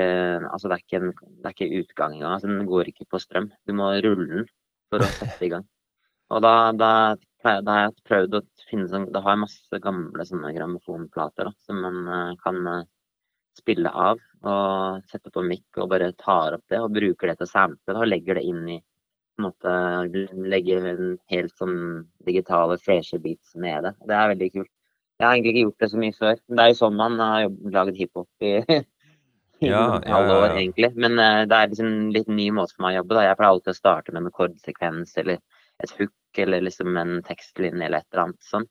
Altså, 0.53 0.69
det 0.69 0.77
er 0.77 0.85
ikke, 0.85 1.01
en, 1.03 1.13
det 1.13 1.47
er 1.47 1.57
ikke 1.57 1.81
utgang 1.83 2.15
engang. 2.15 2.33
Altså, 2.33 2.49
den 2.49 2.67
går 2.67 2.93
ikke 2.93 3.09
på 3.11 3.19
strøm. 3.19 3.51
Du 3.67 3.75
må 3.75 3.91
rulle 4.05 4.29
den 4.35 4.47
for 4.91 5.03
å 5.03 5.11
sette 5.19 5.45
i 5.47 5.51
gang. 5.53 5.67
Og 6.33 6.43
da, 6.45 6.55
da, 6.77 6.91
da 7.45 7.73
har 7.73 7.83
jeg 7.87 8.07
prøvd 8.09 8.37
å 8.37 8.45
finne 8.69 8.89
sånn 8.91 9.09
Da 9.13 9.23
har 9.25 9.37
jeg 9.37 9.45
masse 9.47 9.83
gamle 9.85 10.27
sånne 10.29 10.53
grammofonplater 10.57 11.53
som 11.67 11.83
man 11.85 12.01
eh, 12.07 12.37
kan 12.45 12.61
eh, 12.75 12.87
spille 13.59 13.91
av. 13.91 14.23
Og 14.47 15.09
sette 15.11 15.33
på 15.35 15.43
mikk 15.43 15.83
og 15.83 15.91
bare 15.93 16.13
tar 16.21 16.59
opp 16.59 16.67
det 16.71 16.79
og 16.83 16.95
bruker 16.95 17.33
det 17.33 17.41
til 17.41 17.51
sample 17.51 17.97
og 17.99 18.07
legger 18.09 18.39
det 18.39 18.47
inn 18.47 18.63
i 18.77 18.79
på 19.39 19.43
en 19.43 19.47
måte 19.47 19.73
Legger 20.51 20.87
en 20.93 21.13
helt 21.31 21.55
sånn 21.59 21.79
digitale, 22.27 22.79
freshe 22.83 23.21
beats 23.23 23.55
med 23.55 23.87
det. 23.87 23.95
Det 24.07 24.17
er 24.17 24.33
veldig 24.33 24.51
kult. 24.57 24.73
Jeg 25.19 25.27
har 25.27 25.35
egentlig 25.35 25.51
ikke 25.55 25.65
gjort 25.67 25.83
det 25.83 25.91
så 25.91 25.99
mye 25.99 26.15
før. 26.15 26.41
Det 26.47 26.63
er 26.63 26.71
jo 26.71 26.79
sånn 26.79 26.99
man 26.99 27.19
har 27.19 27.49
laget 27.75 27.99
hiphop 27.99 28.47
i, 28.47 28.53
i 29.67 29.71
Ja, 29.71 29.83
alle 29.99 30.37
år, 30.37 30.49
egentlig. 30.53 30.93
Men 30.95 31.19
uh, 31.19 31.43
det 31.51 31.59
er 31.59 31.73
liksom 31.73 31.89
en 31.91 32.11
litt 32.15 32.31
ny 32.31 32.49
måte 32.55 32.77
for 32.77 32.87
meg 32.87 32.95
å 32.95 33.01
jobbe. 33.01 33.17
Da. 33.19 33.25
Jeg 33.27 33.39
pleier 33.41 33.57
alltid 33.57 33.73
å 33.75 33.79
starte 33.81 34.15
med 34.15 34.23
en 34.23 34.31
akkordsekvens 34.31 35.17
eller 35.25 35.41
et 35.83 35.95
hook 35.99 36.43
eller 36.43 36.63
liksom 36.63 36.99
en 37.01 37.19
tekstlinje 37.27 37.87
eller 37.87 38.03
et 38.03 38.09
eller 38.13 38.29
annet 38.29 38.51
sånn. 38.51 38.69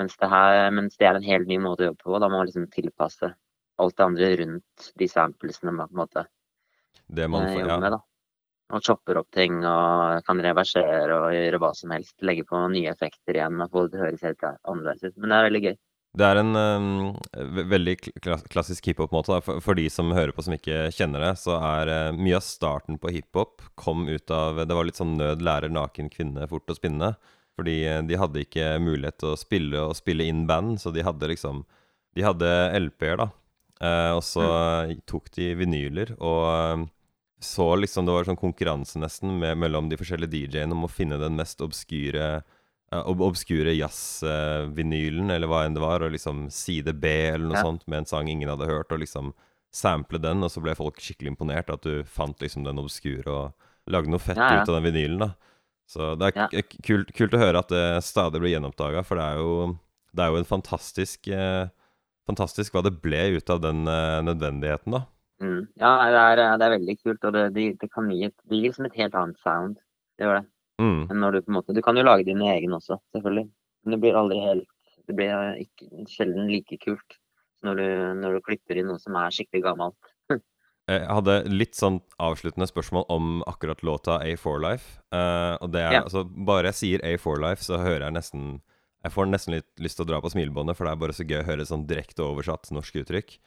Mens 0.00 0.16
det, 0.18 0.28
her, 0.32 0.70
mens 0.74 0.96
det 0.98 1.06
er 1.06 1.18
en 1.18 1.26
helt 1.26 1.46
ny 1.50 1.60
måte 1.62 1.84
å 1.84 1.90
jobbe 1.92 2.08
på. 2.08 2.16
Da 2.18 2.30
må 2.30 2.40
man 2.40 2.48
liksom 2.48 2.66
tilpasse 2.72 3.34
alt 3.76 3.96
det 3.98 4.06
andre 4.06 4.30
rundt 4.40 4.90
de 4.98 5.08
samplesene 5.10 5.74
man 5.74 5.90
på 5.90 5.96
en 5.96 6.02
måte 6.04 6.24
det 7.06 7.28
man 7.28 7.46
eh, 7.46 7.54
får, 7.54 7.68
ja. 7.68 7.78
med. 7.80 7.92
da. 7.92 8.00
Og 8.72 8.80
chopper 8.80 9.18
opp 9.20 9.28
ting 9.34 9.58
og 9.60 10.24
kan 10.24 10.38
reversere 10.40 11.18
og 11.18 11.34
gjøre 11.36 11.58
hva 11.60 11.72
som 11.76 11.92
helst. 11.92 12.14
Legge 12.24 12.46
på 12.48 12.62
nye 12.72 12.92
effekter 12.94 13.36
igjen 13.36 13.60
og 13.60 13.74
få 13.74 13.84
det 13.84 13.92
til 13.92 14.00
å 14.00 14.06
høres 14.06 14.24
helt 14.24 14.46
annerledes 14.46 15.04
ut. 15.04 15.18
Men 15.18 15.30
det 15.30 15.36
er 15.36 15.48
veldig 15.50 15.64
gøy. 15.66 15.76
Det 16.14 16.26
er 16.28 16.38
en 16.38 16.54
um, 16.54 17.14
veldig 17.66 17.96
klassisk 18.54 18.86
hiphop-måte. 18.86 19.40
For, 19.42 19.58
for 19.64 19.74
de 19.78 19.88
som 19.90 20.12
hører 20.14 20.30
på 20.34 20.44
som 20.46 20.54
ikke 20.54 20.86
kjenner 20.94 21.24
det, 21.26 21.32
så 21.42 21.56
er 21.58 21.90
uh, 21.90 22.14
mye 22.14 22.38
av 22.38 22.44
starten 22.46 23.00
på 23.02 23.10
hiphop 23.16 23.64
kom 23.80 24.06
ut 24.06 24.30
av 24.30 24.62
Det 24.62 24.76
var 24.78 24.86
litt 24.86 25.00
sånn 25.00 25.16
nød 25.18 25.42
lærer 25.42 25.74
naken 25.74 26.12
kvinne 26.12 26.46
fort 26.50 26.70
å 26.70 26.78
spinne. 26.78 27.16
Fordi 27.58 27.80
uh, 27.90 28.00
de 28.06 28.20
hadde 28.20 28.44
ikke 28.46 28.76
mulighet 28.82 29.18
til 29.24 29.32
å 29.32 29.40
spille 29.40 29.88
og 29.88 29.98
spille 29.98 30.28
inn 30.30 30.46
band, 30.46 30.78
så 30.82 30.94
de 30.94 31.02
hadde 31.06 31.32
liksom 31.34 31.64
De 32.14 32.22
hadde 32.22 32.50
LP-er, 32.78 33.18
da. 33.18 33.30
Uh, 33.82 34.12
og 34.14 34.22
så 34.22 34.44
tok 35.10 35.32
de 35.34 35.50
vinyler, 35.58 36.14
og 36.22 36.86
så 37.40 37.66
liksom 37.76 38.06
det 38.06 38.12
var 38.14 38.24
sånn 38.28 38.38
konkurranse 38.40 38.98
nesten 39.02 39.38
med, 39.40 39.58
mellom 39.58 39.88
de 39.90 39.98
forskjellige 40.00 40.32
DJ-ene 40.48 40.72
om 40.76 40.86
å 40.86 40.90
finne 40.92 41.18
den 41.20 41.36
mest 41.36 41.60
obskure 41.64 42.28
eh, 42.92 43.02
ob 43.10 43.20
obskure 43.26 43.74
jazzvinylen, 43.74 45.30
eller 45.34 45.50
hva 45.50 45.64
enn 45.66 45.74
det 45.76 45.82
var, 45.82 46.04
og 46.06 46.14
liksom 46.14 46.46
side 46.52 46.94
B 47.00 47.10
eller 47.32 47.46
noe 47.48 47.58
Ja. 47.58 47.62
sånt 47.66 47.86
med 47.86 47.98
en 47.98 48.06
sang 48.06 48.28
ingen 48.28 48.48
hadde 48.48 48.66
hørt, 48.70 48.92
og 48.92 49.00
liksom 49.00 49.32
sample 49.74 50.18
den, 50.22 50.42
og 50.44 50.50
så 50.50 50.62
ble 50.62 50.74
folk 50.78 51.00
skikkelig 51.02 51.32
imponert 51.34 51.70
at 51.70 51.82
du 51.82 52.04
fant 52.04 52.38
liksom 52.40 52.64
den 52.64 52.78
obskure 52.78 53.26
og 53.26 53.54
lagde 53.90 54.08
noe 54.08 54.22
fett 54.22 54.36
Ja, 54.38 54.54
ja. 54.54 54.62
ut 54.62 54.68
av 54.68 54.80
den 54.80 54.92
vinylen, 54.92 55.18
da. 55.18 55.34
Så 55.86 56.14
det 56.16 56.30
er 56.36 56.62
kult, 56.82 57.12
kult 57.12 57.34
å 57.34 57.38
høre 57.42 57.58
at 57.60 57.68
det 57.68 58.02
stadig 58.04 58.40
blir 58.40 58.54
gjenoppdaga, 58.54 59.02
for 59.04 59.16
det 59.20 59.24
er 59.24 59.36
jo, 59.42 59.78
det 60.14 60.22
er 60.24 60.30
jo 60.30 60.36
en 60.42 60.52
fantastisk 60.52 61.28
eh, 61.28 61.68
Fantastisk 62.24 62.72
hva 62.72 62.80
det 62.80 63.02
ble 63.04 63.36
ut 63.36 63.50
av 63.52 63.58
den 63.60 63.82
eh, 63.86 64.22
nødvendigheten, 64.24 64.94
da. 64.96 65.02
Mm. 65.42 65.66
Ja, 65.80 65.90
det 66.10 66.20
er, 66.20 66.42
det 66.58 66.66
er 66.66 66.76
veldig 66.76 66.96
kult. 67.02 67.24
Og 67.24 67.32
det, 67.34 67.44
det, 67.56 67.66
det 67.80 67.90
kan 67.92 68.10
gi 68.12 68.24
et, 68.28 68.36
det 68.44 68.58
gir 68.58 68.68
liksom 68.68 68.88
et 68.88 68.98
helt 69.00 69.16
annet 69.18 69.40
sound. 69.42 69.80
Det 70.18 70.26
gjør 70.28 70.40
det. 70.40 70.48
Mm. 70.82 71.04
enn 71.06 71.20
når 71.22 71.36
du 71.36 71.44
på 71.44 71.52
en 71.52 71.54
måte 71.54 71.74
Du 71.76 71.78
kan 71.86 71.94
jo 71.94 72.02
lage 72.02 72.24
dine 72.26 72.48
egne 72.50 72.78
også, 72.80 72.98
selvfølgelig. 73.14 73.46
Men 73.84 73.94
det 73.94 73.98
blir 74.02 74.16
aldri 74.18 74.40
helt 74.42 74.70
Det 75.06 75.14
blir 75.14 75.30
eh, 75.30 75.60
ikke, 75.62 75.86
sjelden 76.10 76.48
like 76.50 76.78
kult 76.82 77.20
når 77.64 77.78
du, 77.78 77.84
når 78.18 78.34
du 78.34 78.40
klipper 78.44 78.76
inn 78.76 78.90
noe 78.90 79.00
som 79.00 79.14
er 79.16 79.32
skikkelig 79.32 79.62
gammelt. 79.64 80.10
Jeg 80.90 81.06
hadde 81.08 81.36
litt 81.48 81.78
sånn 81.78 82.02
avsluttende 82.20 82.66
spørsmål 82.68 83.06
om 83.08 83.38
akkurat 83.48 83.80
låta 83.86 84.18
A4 84.20 84.58
Life. 84.60 84.98
Uh, 85.14 85.54
og 85.64 85.70
det 85.72 85.80
er 85.80 85.94
Ja. 85.96 86.02
altså 86.02 86.26
Bare 86.28 86.68
jeg 86.68 86.76
sier 86.80 87.04
A4 87.08 87.40
Life, 87.40 87.64
så 87.64 87.78
hører 87.80 88.04
jeg 88.08 88.16
nesten 88.18 88.44
Jeg 89.04 89.14
får 89.14 89.30
nesten 89.30 89.56
litt 89.56 89.70
lyst 89.80 89.96
til 89.96 90.04
å 90.04 90.10
dra 90.10 90.20
på 90.20 90.34
smilebåndet, 90.34 90.76
for 90.76 90.84
det 90.84 90.92
er 90.92 91.00
bare 91.06 91.16
så 91.16 91.24
gøy 91.24 91.40
å 91.40 91.48
høre 91.48 91.64
sånn 91.68 91.86
direkte 91.88 92.26
oversatt 92.26 92.68
norsk 92.74 93.00
uttrykk. 93.04 93.38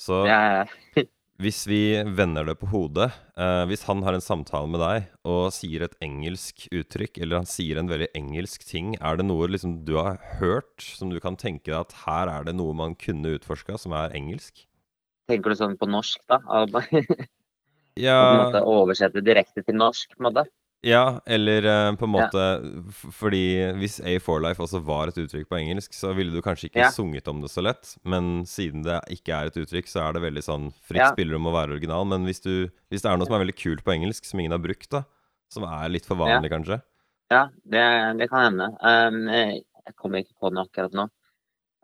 Så 0.00 0.22
Ja, 0.30 0.40
ja. 0.62 1.04
hvis 1.40 1.62
vi 1.68 1.80
vender 2.16 2.44
det 2.44 2.56
på 2.60 2.68
hodet 2.70 3.08
eh, 3.40 3.62
Hvis 3.70 3.86
han 3.88 4.02
har 4.04 4.16
en 4.16 4.24
samtale 4.24 4.68
med 4.70 4.82
deg 4.82 5.08
og 5.28 5.52
sier 5.54 5.86
et 5.86 5.96
engelsk 6.04 6.66
uttrykk, 6.68 7.20
eller 7.20 7.40
han 7.40 7.48
sier 7.48 7.80
en 7.80 7.88
veldig 7.90 8.10
engelsk 8.18 8.64
ting, 8.68 8.94
er 9.00 9.16
det 9.16 9.26
noe 9.28 9.48
liksom 9.48 9.78
du 9.88 9.94
har 9.98 10.20
hørt 10.40 10.84
som 10.84 11.12
du 11.12 11.20
kan 11.22 11.38
tenke 11.40 11.70
deg 11.70 11.78
at 11.78 11.96
her 12.04 12.30
er 12.32 12.48
det 12.48 12.56
noe 12.58 12.76
man 12.76 12.96
kunne 12.98 13.36
utforska 13.38 13.78
som 13.80 13.96
er 13.96 14.16
engelsk? 14.16 14.66
Tenker 15.30 15.52
du 15.52 15.60
sånn 15.60 15.76
på 15.80 15.88
norsk, 15.88 16.20
da? 16.28 16.40
ja. 18.06 18.18
På 18.20 18.30
en 18.30 18.42
måte 18.44 18.64
oversette 18.66 19.24
direkte 19.24 19.64
til 19.64 19.78
norsk, 19.80 20.16
på 20.16 20.24
en 20.24 20.28
måte? 20.30 20.46
Ja, 20.82 21.20
eller 21.28 21.66
uh, 21.68 21.92
på 22.00 22.06
en 22.06 22.14
Ja. 22.16 22.22
måte 22.24 22.42
f- 22.88 23.10
Fordi 23.12 23.40
hvis 23.76 23.98
A4 24.00 24.40
Life 24.40 24.62
også 24.64 24.80
var 24.82 25.08
et 25.10 25.18
uttrykk 25.20 25.48
på 25.50 25.58
engelsk, 25.58 25.92
så 25.92 26.14
ville 26.16 26.32
du 26.32 26.40
kanskje 26.40 26.70
ikke 26.70 26.80
Ja. 26.86 26.88
sunget 26.90 27.28
om 27.28 27.42
det 27.42 27.50
så 27.52 27.60
lett. 27.62 27.96
Men 28.02 28.44
siden 28.48 28.82
det 28.86 28.96
ikke 29.12 29.34
er 29.36 29.46
et 29.50 29.58
uttrykk, 29.60 29.86
så 29.92 30.08
er 30.08 30.12
det 30.16 30.22
veldig 30.24 30.42
sånn 30.46 30.70
fritt 30.88 31.02
Ja. 31.02 31.10
spillerom 31.12 31.44
å 31.44 31.52
være 31.52 31.76
original. 31.76 32.06
Men 32.06 32.24
hvis, 32.24 32.40
du, 32.40 32.70
hvis 32.90 33.02
det 33.02 33.10
er 33.12 33.18
noe 33.18 33.26
som 33.26 33.34
er 33.36 33.44
veldig 33.44 33.56
kult 33.60 33.84
på 33.84 33.92
engelsk, 33.92 34.24
som 34.24 34.40
ingen 34.40 34.52
har 34.56 34.58
brukt, 34.64 34.88
da, 34.88 35.02
som 35.50 35.64
er 35.64 35.88
litt 35.90 36.06
for 36.06 36.16
vanlig, 36.16 36.50
kanskje 36.50 36.80
Ja, 37.30 37.48
det, 37.68 37.84
det 38.18 38.30
kan 38.30 38.48
hende. 38.56 38.70
Um, 38.80 39.28
jeg 39.28 39.62
jeg 39.86 39.94
kommer 39.96 40.18
ikke 40.22 40.34
på 40.40 40.48
den 40.50 40.58
akkurat 40.64 40.92
nå. 40.94 41.08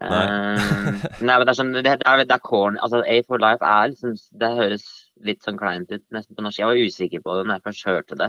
Nei. 0.00 0.24
Um, 0.26 1.00
nei, 1.24 1.36
men 1.38 1.46
det 1.46 1.48
er 1.52 1.56
sånn, 1.58 1.72
det, 1.72 1.82
det 1.84 2.02
er, 2.06 2.24
det 2.24 2.30
er 2.34 2.38
corn, 2.44 2.76
Altså, 2.84 3.00
A4Life 3.02 3.62
er 3.64 3.88
liksom 3.88 4.12
Det 4.38 4.50
høres 4.56 4.84
litt 5.24 5.42
sånn 5.42 5.56
kleint 5.58 5.90
ut 5.90 6.02
nesten 6.12 6.36
på 6.36 6.42
norsk. 6.44 6.58
Jeg 6.60 6.66
var 6.68 6.76
usikker 6.76 7.22
på 7.24 7.36
det 7.38 7.46
når 7.48 7.54
jeg 7.56 7.64
først 7.68 7.86
hørte 7.88 8.18
det. 8.20 8.28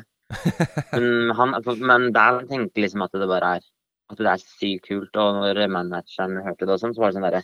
Men, 0.91 1.31
han, 1.37 1.53
men 1.79 2.09
der 2.15 2.41
tenkte 2.49 2.83
liksom 2.83 3.05
at 3.05 3.13
det 3.15 3.29
bare 3.29 3.57
er 3.57 3.67
At 4.11 4.19
det 4.19 4.27
er 4.31 4.41
sykt 4.43 4.89
kult. 4.89 5.15
Og 5.19 5.39
når 5.39 5.61
manageren 5.71 6.41
hørte 6.43 6.67
det 6.67 6.75
og 6.75 6.81
sånn, 6.81 6.95
så 6.95 7.03
var 7.03 7.11
det 7.11 7.17
sånn 7.17 7.27
derre 7.27 7.43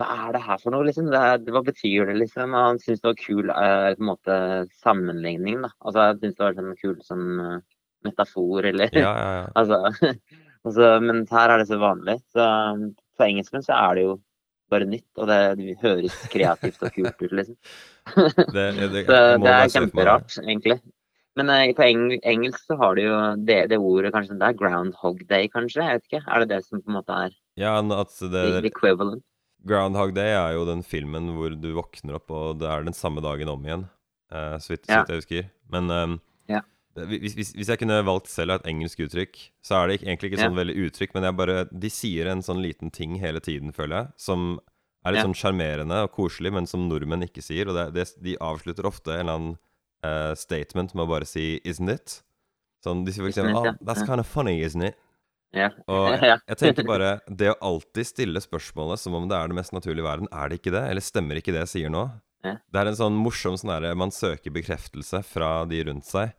Hva 0.00 0.08
er 0.26 0.36
det 0.36 0.44
her 0.46 0.62
for 0.62 0.74
noe, 0.74 0.86
liksom? 0.88 1.10
Det 1.12 1.54
hva 1.54 1.62
betyr 1.66 2.10
det, 2.10 2.16
liksom? 2.22 2.54
Og 2.54 2.68
han 2.68 2.80
syntes 2.82 3.02
det 3.02 3.10
var 3.10 3.20
kul 3.20 3.52
uh, 3.52 3.90
på 3.92 4.02
en 4.02 4.10
måte 4.10 4.38
sammenligning, 4.82 5.60
da. 5.66 5.70
Altså, 5.82 6.08
jeg 6.08 6.18
syntes 6.20 6.38
det 6.38 6.46
var 6.46 6.58
sånn 6.58 6.80
kul 6.80 6.96
sånn 7.06 7.28
uh, 7.42 7.60
metafor, 8.06 8.70
eller 8.72 8.98
Ja, 8.98 9.12
ja, 9.12 9.30
ja. 9.40 9.46
Altså, 9.60 10.12
altså, 10.66 10.90
men 11.06 11.24
her 11.30 11.54
er 11.54 11.62
det 11.62 11.70
så 11.70 11.78
vanlig. 11.82 12.18
Så 12.34 12.48
på 13.18 13.28
engelsken 13.28 13.66
så 13.66 13.78
er 13.78 13.98
det 13.98 14.06
jo 14.08 14.16
bare 14.72 14.88
nytt, 14.88 15.08
og 15.20 15.28
det, 15.28 15.38
det 15.60 15.76
høres 15.82 16.16
kreativt 16.32 16.82
og 16.82 16.94
kult 16.96 17.22
ut, 17.22 17.38
liksom. 17.40 17.58
Det, 18.56 18.66
det, 18.80 19.04
Så 19.06 19.20
det 19.38 19.52
er 19.52 19.62
for 19.62 19.74
kjemperart, 19.76 20.36
egentlig. 20.42 20.80
Men 21.38 21.48
eh, 21.48 21.72
på 21.76 21.84
eng 21.86 22.18
engelsk 22.28 22.66
så 22.68 22.76
har 22.80 22.96
du 22.96 23.06
jo 23.06 23.18
det, 23.48 23.58
det 23.72 23.78
ordet 23.80 24.12
kanskje 24.12 24.36
Det 24.40 24.48
er 24.50 24.58
groundhog 24.58 25.22
day, 25.30 25.48
kanskje? 25.52 25.84
Jeg 25.84 26.00
vet 26.00 26.08
ikke. 26.10 26.24
Er 26.28 26.42
det 26.42 26.48
det 26.52 26.64
som 26.66 26.82
på 26.82 26.92
en 26.92 26.98
måte 26.98 27.20
er 27.26 27.36
Ja, 27.60 27.76
det 27.80 28.64
equivalent? 28.68 29.24
Groundhog 29.62 30.14
Day 30.16 30.34
er 30.34 30.56
jo 30.56 30.66
den 30.66 30.82
filmen 30.82 31.30
hvor 31.36 31.54
du 31.54 31.68
våkner 31.76 32.16
opp, 32.18 32.30
og 32.34 32.58
det 32.58 32.68
er 32.68 32.82
den 32.82 32.96
samme 32.96 33.22
dagen 33.22 33.50
om 33.52 33.62
igjen. 33.62 33.88
uh, 34.32 34.56
så 34.58 34.72
vidt, 34.72 34.88
Ja. 34.88 35.04
jeg 35.06 35.20
husker. 35.20 35.50
Men 35.70 35.90
um, 35.90 36.20
Ja. 36.48 36.62
hvis, 36.96 37.34
hvis, 37.34 37.52
hvis 37.52 37.68
jeg 37.68 37.78
kunne 37.78 38.04
valgt 38.04 38.28
selv 38.28 38.52
et 38.56 38.66
engelsk 38.66 38.98
uttrykk, 38.98 39.36
så 39.62 39.76
er 39.76 39.86
det 39.86 40.00
ikke, 40.00 40.08
egentlig 40.08 40.32
ikke 40.32 40.42
sånn 40.42 40.56
veldig 40.56 40.76
uttrykk, 40.86 41.14
men 41.14 41.36
bare, 41.36 41.68
de 41.70 41.90
sier 41.90 42.26
en 42.26 42.42
sånn 42.42 42.62
liten 42.64 42.90
ting 42.90 43.20
hele 43.20 43.40
tiden, 43.40 43.72
føler 43.72 43.96
jeg, 43.96 44.08
som 44.16 44.58
er 45.04 45.12
litt 45.12 45.26
sånn 45.26 45.36
sjarmerende 45.36 46.02
og 46.06 46.12
koselig, 46.12 46.52
men 46.52 46.66
som 46.66 46.88
nordmenn 46.88 47.26
ikke 47.28 47.42
sier. 47.44 47.68
Og 47.68 47.76
det, 47.76 47.92
det, 47.94 48.08
de 48.22 48.36
avslutter 48.40 48.86
ofte 48.88 49.12
en 49.12 49.20
eller 49.20 49.38
annen 49.38 49.58
eh, 50.06 50.34
statement 50.38 50.94
med 50.94 51.06
å 51.06 51.10
bare 51.10 51.28
si 51.28 51.60
'isn't 51.64 51.90
it'? 51.92 52.20
Sånn, 52.82 53.04
de 53.06 53.14
sier 53.14 53.22
for 53.22 53.30
eksempel 53.30 53.56
oh, 53.56 53.72
'That's 53.80 54.06
kind 54.06 54.20
of 54.20 54.26
funny, 54.26 54.60
isn't 54.64 54.90
it?' 54.90 54.98
Ja. 55.52 55.68
Og 55.86 56.08
jeg, 56.16 56.40
jeg 56.48 56.56
tenker 56.56 56.86
bare 56.88 57.08
Det 57.28 57.50
å 57.52 57.58
alltid 57.60 58.08
stille 58.08 58.40
spørsmålet 58.40 59.02
som 59.02 59.16
om 59.18 59.26
det 59.28 59.36
er 59.36 59.50
det 59.50 59.58
mest 59.58 59.74
naturlige 59.76 60.04
i 60.04 60.08
verden, 60.08 60.30
er 60.32 60.48
det 60.48 60.60
ikke 60.60 60.72
det? 60.72 60.84
Eller 60.88 61.04
stemmer 61.04 61.40
ikke 61.40 61.52
det 61.52 61.66
jeg 61.66 61.72
sier 61.74 61.92
nå? 61.92 62.06
Ja. 62.42 62.56
Det 62.72 62.80
er 62.80 62.90
en 62.90 62.98
sånn 62.98 63.18
morsom 63.20 63.54
sånn 63.60 63.70
derre 63.70 63.92
Man 63.94 64.10
søker 64.14 64.54
bekreftelse 64.54 65.20
fra 65.26 65.62
de 65.68 65.84
rundt 65.86 66.08
seg. 66.08 66.32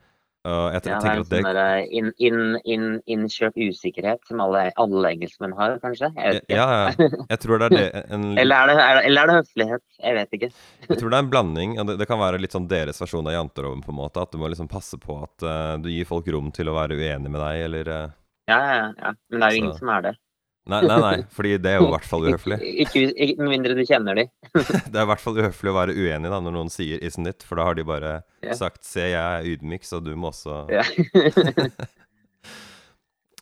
Og 0.43 0.73
jeg 0.73 0.81
Ja, 0.91 0.97
det 0.99 1.07
er 1.07 1.13
en 1.13 1.21
at 1.21 1.29
det 1.31 1.37
sånn 1.39 1.45
innkjørt 1.47 1.91
inn, 1.95 2.07
inn, 2.19 2.39
inn, 2.67 2.87
innkjøpt 3.15 3.59
usikkerhet 3.63 4.25
som 4.27 4.41
alle, 4.43 4.65
alle 4.81 5.11
engelskmenn 5.15 5.53
har, 5.55 5.77
kanskje? 5.79 6.09
Jeg 6.17 6.33
vet 6.33 6.41
ikke. 6.43 6.57
Ja, 6.57 6.65
ja. 6.73 7.07
Jeg 7.29 7.39
tror 7.45 7.61
det 7.61 7.69
er 7.69 7.75
det 7.77 8.01
en, 8.11 8.25
Eller, 8.41 8.55
er 8.57 8.67
det, 8.67 8.75
er 8.83 8.97
det, 8.97 9.03
eller 9.07 9.21
er 9.21 9.31
det 9.31 9.37
høflighet? 9.37 9.85
Jeg 10.01 10.17
vet 10.17 10.35
ikke. 10.39 10.49
Jeg 10.89 10.99
tror 10.99 11.13
det 11.13 11.15
er 11.15 11.23
en 11.23 11.31
blanding. 11.31 11.77
Det, 11.87 11.95
det 12.01 12.09
kan 12.09 12.19
være 12.19 12.41
litt 12.43 12.57
sånn 12.57 12.67
deres 12.67 12.99
versjon 12.99 13.29
av 13.31 13.37
janteloven, 13.37 13.85
på 13.85 13.95
en 13.95 13.99
måte. 14.01 14.25
At 14.25 14.35
du 14.35 14.41
må 14.41 14.51
liksom 14.51 14.67
passe 14.71 14.99
på 14.99 15.21
at 15.23 15.47
uh, 15.47 15.79
du 15.79 15.87
gir 15.93 16.09
folk 16.09 16.27
rom 16.35 16.51
til 16.51 16.67
å 16.67 16.75
være 16.75 16.99
uenig 16.99 17.31
med 17.31 17.39
deg, 17.39 17.63
eller 17.69 17.93
uh... 17.93 18.03
Ja, 18.51 18.59
ja, 18.59 18.87
ja. 18.99 19.15
Men 19.31 19.39
det 19.39 19.47
er 19.47 19.55
jo 19.55 19.63
ingen 19.63 19.79
som 19.79 19.95
er 19.95 20.07
det. 20.09 20.15
Nei, 20.63 20.79
nei, 20.87 20.95
nei, 21.03 21.15
fordi 21.35 21.57
det 21.59 21.73
er 21.73 21.81
jo 21.81 21.89
i 21.89 21.91
hvert 21.91 22.05
fall 22.07 22.23
uhøflig. 22.29 22.57
Ikke, 22.85 23.01
ikke 23.11 23.43
med 23.43 23.51
mindre 23.51 23.75
du 23.75 23.81
kjenner 23.83 24.15
de. 24.15 24.23
Det 24.93 24.95
er 24.95 25.03
i 25.03 25.09
hvert 25.09 25.23
fall 25.23 25.39
uhøflig 25.41 25.73
å 25.73 25.75
være 25.75 25.95
uenig 25.97 26.31
da, 26.31 26.39
når 26.39 26.55
noen 26.55 26.71
sier 26.71 27.03
'isn't 27.03 27.27
it', 27.27 27.43
for 27.43 27.59
da 27.59 27.65
har 27.67 27.75
de 27.75 27.83
bare 27.87 28.13
Ja. 28.43 28.55
sagt 28.55 28.83
'se, 28.87 29.09
jeg 29.11 29.19
er 29.19 29.49
ydmyk, 29.51 29.83
så 29.83 29.99
du 30.03 30.13
må 30.15 30.31
også 30.31 30.63
Ja. 30.71 30.83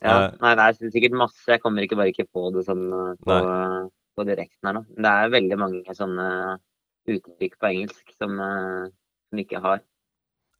ja. 0.01 0.17
Eh. 0.25 0.31
Nei, 0.41 0.55
det 0.57 0.65
er 0.65 0.89
sikkert 0.89 1.13
masse. 1.13 1.45
Jeg 1.45 1.61
kommer 1.61 1.85
ikke 1.85 1.99
bare 1.99 2.09
ikke 2.09 2.25
på 2.25 2.49
det 2.55 2.65
sånn 2.65 2.87
eh, 2.89 3.13
på, 3.21 3.37
på 4.17 4.25
direkten 4.25 4.65
her 4.65 4.79
nå. 4.79 4.83
Det 4.97 5.13
er 5.13 5.35
veldig 5.37 5.57
mange 5.61 5.93
sånne 5.97 6.27
uttrykk 7.05 7.59
på 7.61 7.69
engelsk 7.69 8.17
som, 8.17 8.33
eh, 8.41 8.89
som 9.29 9.45
ikke 9.45 9.61
har 9.61 9.85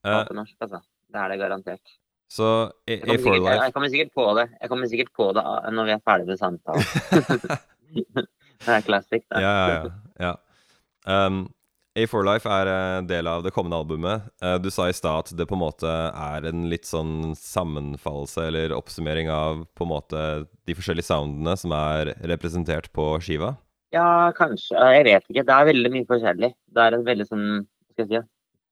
på 0.02 0.34
norsk, 0.38 0.56
altså. 0.62 0.82
Det 1.12 1.19
er 1.19 1.30
det 1.34 1.41
garantert. 1.41 1.97
Så 2.32 2.48
Jeg 2.88 3.02
for 3.04 3.17
sikkert, 3.20 3.48
jeg, 3.50 3.60
jeg 3.60 3.74
kommer 3.76 3.91
sikkert 3.91 4.13
på 4.15 4.26
det. 4.38 4.46
Jeg 4.62 4.72
kommer 4.72 4.91
sikkert 4.91 5.10
på 5.17 5.32
det 5.36 5.41
ah, 5.44 5.65
når 5.76 5.89
vi 5.89 5.96
er 5.98 6.04
ferdig 6.08 6.30
med 6.30 6.39
samtalen. 6.39 7.58
det 8.65 8.76
er 8.78 8.86
classic. 8.88 9.26
da. 9.28 9.41
Ja, 9.44 9.56
ja, 9.67 9.89
ja. 10.30 10.38
Um, 11.04 11.50
A 12.00 12.06
for 12.08 12.24
life 12.24 12.48
er 12.48 12.70
en 12.72 13.08
del 13.10 13.28
av 13.28 13.41
det 13.44 13.52
kommende 13.52 13.82
albumet. 13.82 14.30
Eh, 14.39 14.56
du 14.63 14.70
sa 14.72 14.86
i 14.88 14.96
stad 14.96 15.26
at 15.26 15.34
det 15.36 15.48
på 15.50 15.58
en 15.58 15.63
måte 15.65 15.91
er 15.91 16.48
en 16.48 16.70
litt 16.72 16.88
sånn 16.88 17.34
sammenfallelse 17.36 18.46
eller 18.48 18.72
oppsummering 18.78 19.28
av 19.28 19.65
på 19.76 19.84
en 19.84 19.91
måte 19.91 20.22
de 20.48 20.78
forskjellige 20.78 21.10
soundene 21.10 21.58
som 21.60 21.76
er 21.76 22.13
representert 22.32 22.88
på 22.96 23.10
skiva. 23.20 23.58
Ja, 23.91 24.32
kanskje. 24.38 24.80
Jeg 24.80 25.04
vet 25.10 25.28
ikke. 25.28 25.44
Det 25.44 25.58
er 25.58 25.72
veldig 25.74 25.91
mye 25.98 26.08
forskjellig. 26.08 26.54
Det 26.72 26.86
er 26.86 26.96
en 26.96 27.08
veldig 27.12 27.28
sånn 27.28 27.48
skal 27.91 28.06
jeg 28.06 28.12
si? 28.13 28.28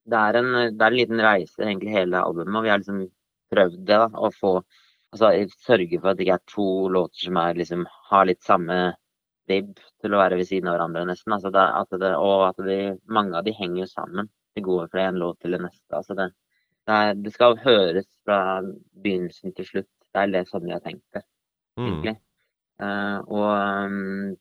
Det 0.09 0.19
er 0.29 0.39
en, 0.39 0.53
det 0.55 0.85
er 0.85 0.93
en 0.93 1.01
liten 1.01 1.19
reise, 1.21 1.59
egentlig, 1.59 1.91
hele 1.91 2.23
albumet. 2.23 2.55
Og 2.55 2.63
vi 2.63 2.71
har 2.71 2.79
liksom 2.79 3.03
prøvd 3.51 3.79
det, 3.79 3.97
da. 3.97 4.09
Å 4.13 4.31
få 4.35 4.59
Altså 5.09 5.31
sørge 5.65 5.97
for 5.97 6.11
at 6.11 6.19
det 6.19 6.27
ikke 6.27 6.35
er 6.37 6.51
to 6.51 6.63
låter 6.93 7.23
som 7.25 7.37
er 7.41 7.55
liksom 7.57 7.87
har 8.11 8.27
litt 8.29 8.43
samme 8.45 8.75
vib 9.49 9.71
til 10.03 10.13
å 10.13 10.19
være 10.21 10.37
ved 10.37 10.45
siden 10.45 10.69
av 10.69 10.75
hverandre, 10.75 11.05
nesten. 11.09 11.33
Altså 11.33 11.49
det, 11.55 11.63
at 11.79 11.95
det, 12.03 12.11
og 12.13 12.43
at 12.51 12.61
det, 12.67 12.75
mange 13.09 13.33
av 13.39 13.47
de 13.47 13.55
henger 13.57 13.81
jo 13.83 13.87
sammen. 13.89 14.29
De 14.53 14.61
går 14.65 14.85
fra 14.91 15.07
en 15.09 15.17
låt 15.17 15.39
til 15.41 15.55
den 15.57 15.65
neste. 15.65 15.89
Altså 15.97 16.13
det, 16.19 16.27
det, 16.85 16.99
er, 16.99 17.17
det 17.25 17.33
skal 17.33 17.57
høres 17.63 18.05
fra 18.21 18.39
begynnelsen 19.01 19.55
til 19.57 19.69
slutt. 19.71 19.89
Det 20.13 20.21
er 20.23 20.33
det 20.33 20.43
sånn 20.49 20.65
vi 20.67 20.75
har 20.77 20.85
tenkt 20.85 21.05
det, 21.17 21.25
Mm. 21.79 21.85
egentlig. 21.87 22.15
Eh, 22.83 23.17
og 23.31 23.49
um, 23.87 24.31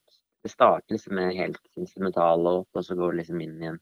det 0.43 0.51
starter 0.51 0.95
liksom 0.95 1.15
med 1.15 1.29
en 1.29 1.37
helt 1.37 1.61
instrumental 1.79 2.43
låt, 2.43 2.69
og 2.75 2.85
så 2.85 2.97
går 2.99 3.13
det 3.13 3.21
liksom 3.23 3.43
inn 3.45 3.63
i 3.63 3.69
en 3.71 3.79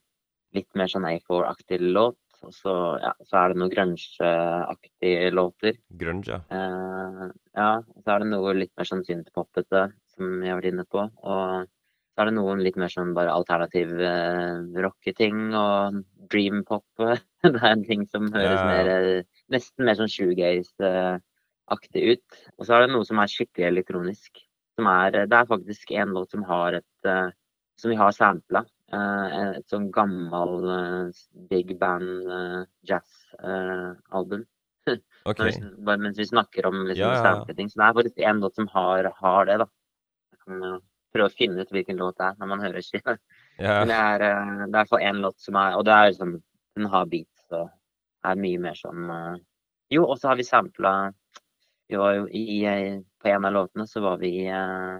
litt 0.53 0.69
mer 0.77 0.91
sånn 0.91 1.07
A4-aktig 1.09 1.79
låt. 1.81 2.19
Og 2.45 2.53
så, 2.53 2.73
ja, 3.01 3.13
så 3.25 3.39
er 3.39 3.53
det 3.53 3.57
noen 3.61 3.71
grunge-aktige 3.73 5.31
låter. 5.33 5.77
Grunge, 5.99 6.27
ja. 6.35 6.39
Eh, 6.53 7.23
ja, 7.57 7.71
så 8.03 8.13
er 8.13 8.21
det 8.23 8.29
noe 8.29 8.53
litt 8.57 8.73
mer 8.77 8.87
sånn 8.89 9.01
syntpoppete, 9.07 9.87
som 10.13 10.43
jeg 10.43 10.51
har 10.53 10.59
vært 10.61 10.69
inne 10.71 10.85
på. 10.85 11.01
Og 11.01 11.65
så 11.65 12.21
er 12.23 12.29
det 12.29 12.35
noen 12.37 12.61
litt 12.65 12.77
mer 12.81 12.89
sånn 12.93 13.13
bare 13.17 13.33
alternativ 13.33 13.91
eh, 14.01 14.61
rocketing 14.85 15.49
og 15.57 15.99
dream-pop. 16.31 16.85
det 17.45 17.55
er 17.61 17.71
en 17.71 17.85
ting 17.87 18.05
som 18.09 18.29
høres 18.33 18.61
Ja. 18.61 18.67
mer 18.69 18.91
eh, 18.93 19.23
Nesten 19.53 19.85
mer 19.87 19.95
sånn 19.95 20.09
shoegaze-aktig 20.11 22.01
ut. 22.13 22.39
Og 22.57 22.65
så 22.67 22.73
er 22.75 22.85
det 22.85 22.93
noe 22.95 23.05
som 23.07 23.21
er 23.23 23.31
skikkelig 23.31 23.69
elektronisk. 23.69 24.41
Som 24.77 24.89
er, 24.91 25.23
det 25.25 25.33
er 25.37 25.47
faktisk 25.49 25.93
en 25.95 26.11
låt 26.17 26.33
som 26.35 26.43
har 26.45 26.81
et 26.81 27.07
eh, 27.09 27.29
Som 27.77 27.91
vi 27.93 27.97
har 27.99 28.11
sampla. 28.11 28.63
Et 28.95 29.67
sånn 29.67 29.89
gammel 29.91 30.69
eh, 30.71 31.23
big 31.49 31.73
band 31.79 32.29
eh, 32.31 32.61
jazz-album. 32.87 34.45
Okay. 35.27 35.51
Bare 35.83 35.99
mens 35.99 36.15
vi 36.15 36.23
snakker 36.23 36.65
om 36.69 36.85
liksom, 36.87 37.01
Ja, 37.01 37.15
ja, 37.17 37.31
ja. 37.35 37.39
Så 37.43 37.51
det 37.51 37.83
er 37.83 37.95
faktisk 37.97 38.21
en 38.23 38.37
låt 38.39 38.55
som 38.55 38.69
har, 38.71 39.09
har 39.17 39.49
det, 39.49 39.57
da. 39.59 39.65
Jeg 40.31 40.39
kan 40.45 40.63
eh, 40.63 40.77
prøve 41.11 41.27
å 41.27 41.35
finne 41.35 41.65
ut 41.65 41.73
hvilken 41.75 41.99
låt 41.99 42.15
det 42.21 42.29
er 42.29 42.37
når 42.39 42.51
man 42.53 42.63
hører 42.63 42.85
skiva. 42.87 43.17
Ja. 43.57 43.79
Men 43.81 43.91
det 43.91 43.97
er, 43.97 44.25
eh, 44.29 44.53
det 44.61 44.63
er 44.63 44.69
i 44.69 44.77
hvert 44.77 44.93
fall 44.93 45.05
én 45.09 45.21
låt 45.23 45.39
som 45.41 45.57
er 45.59 45.75
Og 45.75 45.85
det 45.87 45.93
er 45.97 46.11
liksom 46.11 46.33
Den 46.77 46.89
har 46.93 47.09
beats 47.09 47.57
og 47.57 47.71
er 48.29 48.39
mye 48.39 48.61
mer 48.61 48.77
sånn 48.77 49.09
eh, 49.09 49.39
Jo, 49.95 50.05
og 50.05 50.19
så 50.21 50.31
har 50.31 50.39
vi 50.39 50.45
sampla 50.45 50.93
Vi 51.89 51.99
var 51.99 52.13
jo 52.19 52.27
i 52.29 52.45
eh, 52.69 52.99
På 53.19 53.31
en 53.33 53.47
av 53.49 53.55
låtene 53.55 53.87
så 53.89 54.03
var 54.05 54.21
vi 54.21 54.31
eh, 54.45 54.95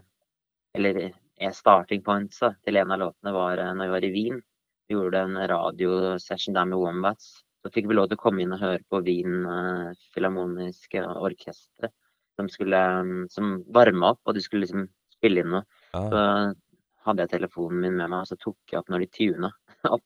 Eller 0.78 1.02
eh, 1.04 1.15
starting 1.54 2.02
points 2.04 2.39
da, 2.41 2.54
til 2.65 2.80
en 2.82 2.91
av 2.93 3.02
låtene 3.02 3.34
var 3.36 3.62
eh, 3.62 3.73
når 3.78 3.89
vi 3.89 3.95
var 3.95 4.06
i 4.08 4.13
Wien. 4.13 4.39
Vi 4.88 4.95
gjorde 4.95 5.19
en 5.26 5.38
radiosession 5.52 6.56
der 6.56 6.65
med 6.69 6.80
Wombats. 6.82 7.43
Så 7.65 7.71
fikk 7.73 7.89
vi 7.89 7.97
lov 7.97 8.08
til 8.10 8.17
å 8.19 8.21
komme 8.21 8.43
inn 8.43 8.54
og 8.56 8.62
høre 8.63 8.84
på 8.89 9.02
Wien 9.06 9.41
eh, 9.45 9.91
Filharmoniske 10.15 11.04
Orkester, 11.17 11.91
Som 12.38 12.50
skulle 12.54 12.78
eh, 12.78 13.13
Som 13.34 13.58
varma 13.73 14.13
opp, 14.15 14.21
og 14.26 14.38
de 14.38 14.43
skulle 14.45 14.65
liksom 14.65 14.88
spille 15.17 15.43
inn 15.43 15.54
noe. 15.56 15.65
Ja. 15.93 16.04
Så 16.10 16.23
hadde 17.08 17.23
jeg 17.26 17.34
telefonen 17.38 17.82
min 17.86 17.97
med 18.00 18.12
meg, 18.12 18.26
og 18.26 18.30
så 18.32 18.38
tok 18.41 18.58
jeg 18.71 18.82
opp 18.82 18.89
når 18.91 19.06
de 19.06 19.12
tuna 19.19 19.52
opp. 19.95 20.06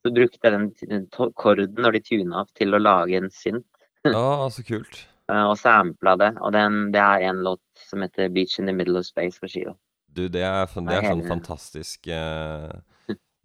Så 0.00 0.14
brukte 0.16 0.40
jeg 0.48 0.56
den, 0.56 0.70
den 0.88 1.06
korden 1.36 1.76
når 1.76 1.98
de 1.98 2.04
tuna 2.08 2.42
opp 2.44 2.50
til 2.56 2.72
å 2.74 2.80
lage 2.80 3.20
en 3.20 3.30
synt, 3.34 3.66
Ja, 4.08 4.48
så 4.48 4.64
kult. 4.64 5.02
og 5.28 5.58
sampla 5.60 6.14
det. 6.16 6.30
Og 6.40 6.54
den, 6.56 6.86
det 6.94 7.02
er 7.04 7.26
en 7.28 7.42
låt 7.44 7.60
som 7.76 8.00
heter 8.00 8.30
'Beach 8.32 8.58
in 8.58 8.66
the 8.66 8.72
Middle 8.72 8.98
of 8.98 9.04
Space' 9.04 9.36
på 9.40 9.50
skiva. 9.50 9.74
Du, 10.10 10.26
det 10.28 10.42
er, 10.42 10.64
det 10.66 10.94
er 10.96 11.06
sånn 11.06 11.22
fantastisk 11.28 12.08
eh, 12.10 12.72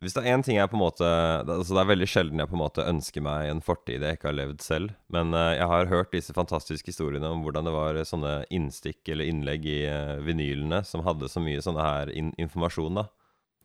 Hvis 0.02 0.16
det 0.16 0.24
er 0.24 0.34
én 0.34 0.44
ting 0.46 0.58
jeg 0.58 0.70
på 0.72 0.78
en 0.78 0.82
måte 0.82 1.10
altså 1.42 1.76
det 1.76 1.82
er 1.84 1.92
veldig 1.92 2.08
sjelden 2.10 2.42
jeg 2.42 2.50
på 2.50 2.58
en 2.58 2.64
måte 2.64 2.88
ønsker 2.90 3.26
meg 3.26 3.50
en 3.52 3.62
fortid 3.64 4.04
jeg 4.06 4.18
ikke 4.18 4.32
har 4.32 4.38
levd 4.40 4.64
selv. 4.66 4.96
Men 5.14 5.34
eh, 5.38 5.56
jeg 5.60 5.70
har 5.72 5.92
hørt 5.92 6.16
disse 6.16 6.36
fantastiske 6.36 6.90
historiene 6.92 7.30
om 7.32 7.46
hvordan 7.46 7.70
det 7.70 7.76
var 7.76 8.02
sånne 8.10 8.34
innstikk 8.54 9.14
eller 9.14 9.30
innlegg 9.30 9.70
i 9.70 9.84
eh, 9.90 10.16
vinylene 10.26 10.82
som 10.88 11.06
hadde 11.06 11.30
så 11.32 11.44
mye 11.44 11.62
sånne 11.64 11.86
her 11.86 12.14
in 12.14 12.34
informasjon, 12.42 13.02
da. 13.04 13.08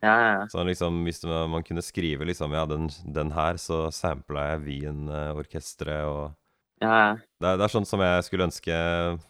Ja, 0.00 0.14
ja. 0.24 0.48
Så 0.48 0.62
liksom, 0.64 1.02
hvis 1.04 1.20
det, 1.20 1.28
man 1.28 1.64
kunne 1.66 1.82
skrive 1.84 2.24
liksom 2.24 2.54
Ja, 2.56 2.64
den, 2.64 2.88
den 3.04 3.32
her, 3.36 3.58
så 3.60 3.90
sampla 3.92 4.46
jeg 4.54 4.62
Wien-orkesteret 4.64 6.08
og 6.08 6.36
ja, 6.80 6.88
ja. 6.88 7.16
det 7.44 7.58
det 7.60 7.66
er 7.66 7.72
sånn 7.74 7.88
som 7.88 8.00
jeg 8.00 8.24
skulle 8.24 8.46
ønske 8.48 8.76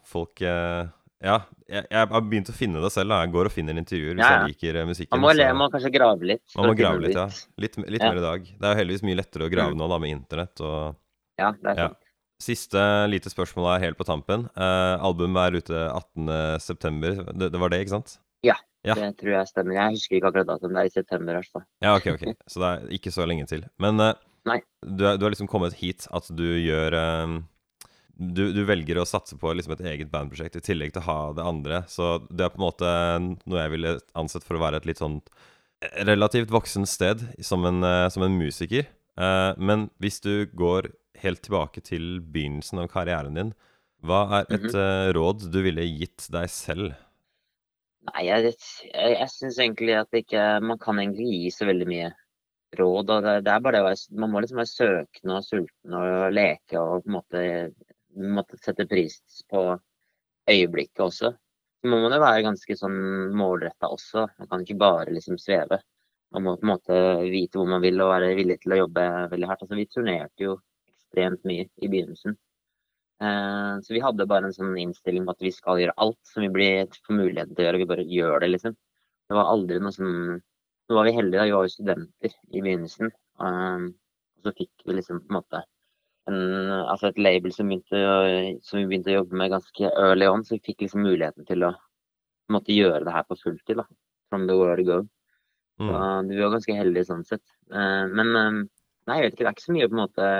folk 0.06 0.42
eh, 0.46 0.86
Ja, 1.22 1.34
jeg, 1.68 1.84
jeg 1.90 2.08
har 2.08 2.22
begynt 2.24 2.48
å 2.48 2.54
finne 2.56 2.80
det 2.80 2.90
selv. 2.94 3.10
da 3.12 3.18
Jeg 3.26 3.32
går 3.34 3.48
og 3.50 3.52
finner 3.52 3.76
intervjuer 3.76 4.14
hvis 4.16 4.24
Ja, 4.24 4.30
ja. 4.32 4.38
jeg 4.46 4.54
liker 4.54 4.78
eh, 4.80 4.86
musikken. 4.88 5.12
Man 5.12 5.20
må, 5.26 5.32
le- 5.36 5.48
man 5.52 5.58
må 5.66 5.70
kanskje 5.74 5.92
grave 5.92 6.22
litt. 6.24 6.42
man 6.56 6.70
må 6.70 6.76
grave 6.78 7.02
litt, 7.04 7.14
ja. 7.18 7.26
Litt, 7.60 7.76
litt 7.76 8.00
Ja. 8.00 8.08
mer 8.12 8.20
i 8.22 8.24
dag. 8.24 8.44
Det 8.46 8.64
er 8.64 8.72
jo 8.74 8.80
heldigvis 8.80 9.02
mye 9.04 9.18
lettere 9.20 9.44
å 9.48 9.52
grave 9.52 9.74
Mm. 9.74 9.78
nå 9.82 9.88
da 9.92 9.98
med 9.98 10.10
internett. 10.16 10.60
og... 10.64 10.96
Ja, 11.38 11.50
det 11.52 11.66
er 11.72 11.76
Ja. 11.76 11.88
sant. 11.88 11.98
Siste 12.40 12.82
lite 13.12 13.28
spørsmål 13.28 13.76
er 13.76 13.84
helt 13.84 13.98
på 13.98 14.04
tampen. 14.08 14.46
Uh, 14.56 14.96
albumet 15.04 15.52
er 15.52 15.56
ute 15.60 15.80
18.9. 15.92 17.36
Det, 17.38 17.50
det 17.52 17.60
var 17.60 17.68
det, 17.68 17.82
ikke 17.84 17.96
sant? 17.98 18.16
Ja. 18.42 18.56
Det 18.82 19.10
tror 19.20 19.34
jeg 19.34 19.44
stemmer. 19.50 19.74
Jeg 19.76 19.92
husker 19.98 20.16
ikke 20.16 20.28
akkurat 20.30 20.46
datoen. 20.48 20.72
Det 20.72 20.80
er 20.80 20.88
i 20.88 20.94
september, 20.94 21.34
i 21.34 21.36
hvert 21.42 21.50
fall. 21.52 21.64
Ja, 21.84 21.90
ok, 21.98 22.06
ok. 22.16 22.22
Så 22.48 22.62
det 22.62 22.68
er 22.70 22.94
ikke 22.96 23.12
så 23.12 23.26
lenge 23.28 23.44
til. 23.50 23.66
Men 23.78 24.00
uh, 24.06 24.14
du, 24.48 25.04
er, 25.04 25.18
du 25.20 25.26
har 25.26 25.34
liksom 25.34 25.50
kommet 25.52 25.74
hit 25.76 26.06
at 26.16 26.30
du 26.32 26.46
gjør 26.64 26.96
eh, 26.96 27.34
du, 28.20 28.42
du 28.52 28.60
velger 28.68 29.00
å 29.00 29.06
satse 29.08 29.38
på 29.40 29.52
liksom 29.56 29.72
et 29.78 29.84
eget 29.94 30.10
bandprosjekt 30.12 30.58
i 30.60 30.64
tillegg 30.64 30.92
til 30.92 31.00
å 31.00 31.08
ha 31.08 31.20
det 31.38 31.46
andre. 31.46 31.82
Så 31.88 32.18
det 32.28 32.44
er 32.44 32.52
på 32.52 32.60
en 32.60 32.66
måte 32.66 32.90
noe 33.48 33.62
jeg 33.62 33.72
ville 33.72 33.94
ansett 34.18 34.44
for 34.44 34.58
å 34.58 34.64
være 34.64 34.82
et 34.82 34.88
litt 34.90 35.00
sånn 35.00 35.22
relativt 36.04 36.52
voksen 36.52 36.84
sted 36.88 37.24
som 37.40 37.64
en, 37.64 37.82
eh, 37.84 38.08
som 38.12 38.26
en 38.26 38.36
musiker. 38.36 38.84
Eh, 39.16 39.52
men 39.56 39.88
hvis 40.02 40.20
du 40.20 40.46
går 40.52 40.92
helt 41.22 41.42
tilbake 41.44 41.80
til 41.84 42.20
begynnelsen 42.20 42.82
av 42.82 42.90
karrieren 42.92 43.36
din, 43.36 43.54
hva 44.04 44.40
er 44.40 44.46
et 44.48 44.62
mm 44.62 44.70
-hmm. 44.70 45.12
råd 45.12 45.52
du 45.52 45.62
ville 45.62 45.82
gitt 45.84 46.28
deg 46.32 46.48
selv? 46.48 46.94
Nei, 48.08 48.26
jeg, 48.26 48.54
jeg, 48.94 49.16
jeg 49.18 49.28
syns 49.28 49.58
egentlig 49.58 49.94
at 50.00 50.08
ikke 50.12 50.60
Man 50.64 50.78
kan 50.78 50.98
egentlig 50.98 51.26
gi 51.26 51.50
så 51.50 51.66
veldig 51.66 51.86
mye 51.86 52.12
råd. 52.78 53.10
og 53.10 53.22
Det, 53.22 53.44
det 53.44 53.52
er 53.52 53.60
bare 53.60 53.76
det 53.76 53.82
å 53.82 53.88
være 53.88 54.20
Man 54.20 54.30
må 54.30 54.40
liksom 54.40 54.56
være 54.56 54.72
søkende 54.72 55.36
og 55.36 55.44
sulten 55.44 55.94
og 55.94 56.32
leke 56.32 56.80
og 56.80 57.04
på 57.04 57.10
en 57.10 57.12
måte, 57.18 57.42
måtte 58.16 58.58
sette 58.60 58.86
pris 58.90 59.20
på 59.50 59.62
øyeblikket 60.50 61.04
også. 61.04 61.32
Så 61.80 61.88
må 61.88 62.00
man 62.02 62.12
jo 62.12 62.20
være 62.20 62.44
ganske 62.44 62.76
sånn 62.76 62.98
målretta 63.36 63.88
også. 63.88 64.26
Man 64.40 64.50
kan 64.50 64.64
ikke 64.64 64.80
bare 64.80 65.14
liksom 65.14 65.38
sveve. 65.40 65.80
Man 66.34 66.44
må 66.44 66.54
på 66.58 66.66
en 66.66 66.72
måte 66.74 66.98
vite 67.30 67.58
hvor 67.58 67.70
man 67.70 67.82
vil 67.82 68.00
og 68.02 68.12
være 68.12 68.34
villig 68.38 68.60
til 68.62 68.74
å 68.74 68.82
jobbe 68.84 69.06
veldig 69.32 69.48
hardt. 69.50 69.64
Altså, 69.64 69.78
vi 69.78 69.88
turnerte 69.90 70.44
jo 70.44 70.58
ekstremt 70.92 71.46
mye 71.48 71.66
i 71.66 71.88
begynnelsen. 71.90 72.36
Eh, 73.20 73.72
så 73.84 73.96
vi 73.96 74.02
hadde 74.04 74.28
bare 74.28 74.48
en 74.48 74.54
sånn 74.56 74.76
innstilling 74.80 75.26
på 75.26 75.34
at 75.34 75.42
vi 75.44 75.54
skal 75.56 75.80
gjøre 75.80 75.96
alt 76.04 76.20
som 76.28 76.44
vi 76.44 76.52
blir 76.52 76.86
får 77.06 77.16
muligheten 77.16 77.56
til 77.56 77.64
å 77.64 77.68
gjøre. 77.68 77.82
Vi 77.82 77.90
bare 77.94 78.06
gjør 78.06 78.44
det, 78.44 78.52
liksom. 78.54 78.76
Det 79.30 79.38
var 79.38 79.50
aldri 79.54 79.80
noe 79.80 79.96
sånn 79.96 80.14
nå 80.90 80.96
var 80.98 81.06
vi 81.06 81.14
heldige, 81.14 81.38
da. 81.38 81.46
Vi 81.46 81.54
var 81.54 81.66
jo 81.66 81.72
studenter 81.72 82.32
i 82.50 82.62
begynnelsen. 82.64 83.12
Eh, 83.40 83.90
og 84.40 84.46
så 84.46 84.56
fikk 84.56 84.86
vi 84.86 84.96
liksom 84.98 85.24
på 85.24 85.32
en 85.32 85.40
måte 85.40 85.64
en, 86.30 86.72
altså 86.80 87.10
et 87.10 87.20
label 87.20 87.52
som, 87.54 87.70
begynte, 87.70 88.00
som, 88.66 88.80
vi 88.80 88.88
begynte 88.88 89.12
å 89.12 89.20
jobbe 89.20 89.38
med 89.40 89.52
ganske 89.54 89.92
early 89.92 90.28
on. 90.30 90.44
Så 90.46 90.56
vi 90.56 90.64
fikk 90.70 90.86
liksom 90.86 91.04
muligheten 91.06 91.48
til 91.48 91.68
å 91.68 91.74
måtte 92.50 92.74
gjøre 92.74 93.04
det 93.06 93.14
her 93.14 93.26
på 93.28 93.38
fulltid. 93.40 93.82
da, 93.82 93.86
From 94.30 94.46
the 94.48 94.56
word 94.58 94.84
go. 94.86 95.00
Mm. 95.80 95.88
Så 95.88 96.02
vi 96.28 96.42
var 96.42 96.54
ganske 96.56 96.76
heldige 96.76 97.08
sånn 97.08 97.24
sett. 97.26 97.44
Uh, 97.72 98.04
men 98.12 98.34
um, 98.36 98.60
nei, 99.08 99.20
jeg 99.20 99.26
vet 99.26 99.34
ikke, 99.34 99.44
det 99.44 99.50
er 99.50 99.56
ikke 99.56 99.68
så 99.68 99.76
mye 99.76 99.88
på 99.88 99.96
en 99.96 100.04
måte 100.04 100.30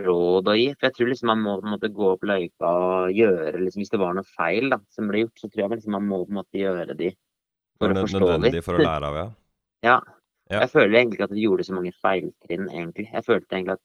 råd 0.00 0.50
å 0.50 0.54
gi. 0.58 0.68
For 0.76 0.88
jeg 0.88 0.96
tror 0.96 1.10
liksom 1.12 1.30
man 1.32 1.42
må 1.44 1.56
på 1.60 1.68
en 1.68 1.74
måte 1.76 1.92
gå 1.96 2.12
opp 2.12 2.24
løypa 2.28 2.70
og 2.84 3.16
gjøre 3.16 3.58
liksom, 3.62 3.80
Hvis 3.80 3.92
det 3.94 4.00
var 4.02 4.16
noe 4.16 4.28
feil 4.28 4.72
da, 4.72 4.80
som 4.92 5.08
ble 5.08 5.24
gjort, 5.24 5.36
så 5.40 5.48
tror 5.48 5.64
jeg 5.64 5.76
liksom 5.78 5.96
man 5.96 6.08
må 6.10 6.24
på 6.24 6.34
en 6.34 6.40
måte 6.42 6.60
gjøre 6.60 6.96
de 6.98 7.14
for 7.80 7.94
å 7.94 8.02
forstå 8.04 8.20
Nødvendig 8.20 8.64
for 8.64 8.76
å 8.76 8.84
lære 8.84 9.08
av, 9.08 9.16
ja. 9.16 9.28
ja. 9.88 9.96
ja. 10.52 10.58
Jeg 10.58 10.72
føler 10.74 10.98
egentlig 10.98 11.18
ikke 11.18 11.28
at 11.30 11.36
vi 11.36 11.46
gjorde 11.46 11.66
så 11.66 11.76
mange 11.76 11.92
feiltrinn, 11.96 12.66
egentlig. 12.68 13.06
Jeg 13.08 13.26
følte 13.26 13.56
egentlig 13.56 13.78
at, 13.78 13.84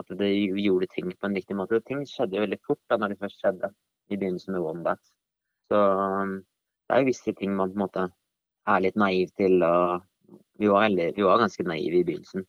at 0.00 0.12
det 0.18 0.30
gjorde 0.62 0.88
ting 0.94 1.10
på 1.12 1.28
en 1.28 1.36
riktig 1.36 1.56
måte. 1.58 1.78
Og 1.78 1.86
Ting 1.88 2.04
skjedde 2.08 2.38
jo 2.38 2.44
veldig 2.46 2.60
fort 2.66 2.80
da 2.90 2.98
når 3.00 3.12
det 3.12 3.20
først 3.20 3.42
skjedde, 3.42 3.72
i 4.10 4.16
begynnelsen 4.16 4.56
med 4.56 4.64
Wombat. 4.64 5.02
Så 5.70 5.78
um, 5.78 6.38
det 6.88 6.96
er 6.96 7.02
jo 7.02 7.10
visse 7.10 7.34
ting 7.38 7.54
man 7.56 7.72
på 7.72 7.78
en 7.78 7.84
måte 7.84 8.06
er 8.72 8.82
litt 8.84 8.98
naiv 9.00 9.30
til. 9.38 9.62
og 9.62 10.02
vi 10.58 10.68
var, 10.68 10.86
veldig, 10.86 11.12
vi 11.16 11.24
var 11.26 11.40
ganske 11.42 11.64
naive 11.66 12.00
i 12.00 12.04
begynnelsen. 12.08 12.44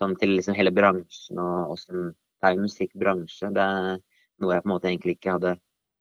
Sånn 0.00 0.16
til 0.18 0.34
liksom 0.36 0.56
hele 0.56 0.72
bransjen 0.72 1.40
og 1.42 1.74
åssen 1.76 2.12
Det 2.40 2.48
er 2.48 2.54
jo 2.56 2.64
musikkbransje. 2.64 3.50
Det 3.52 3.64
er 3.64 3.98
noe 4.40 4.54
jeg 4.54 4.62
på 4.64 4.68
en 4.70 4.72
måte 4.72 4.88
egentlig 4.88 5.16
ikke 5.18 5.34
hadde 5.34 5.58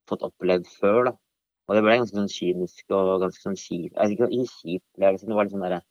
fått 0.07 0.23
opplevd 0.23 0.69
før. 0.79 1.09
da. 1.09 1.13
Og 1.67 1.75
det 1.75 1.81
ble 1.85 1.97
ganske 1.99 2.15
sånn 2.15 2.31
kynisk 2.31 2.95
og 2.95 3.25
ganske 3.25 3.43
sånn 3.43 3.57
kjip 3.59 3.91
Jeg 3.93 4.15
ikke 4.15 4.29
ikke 4.33 4.53
kjip, 4.55 4.83
det 4.95 5.03
var 5.05 5.43
litt 5.45 5.53
sånn 5.53 5.65
derre 5.65 5.81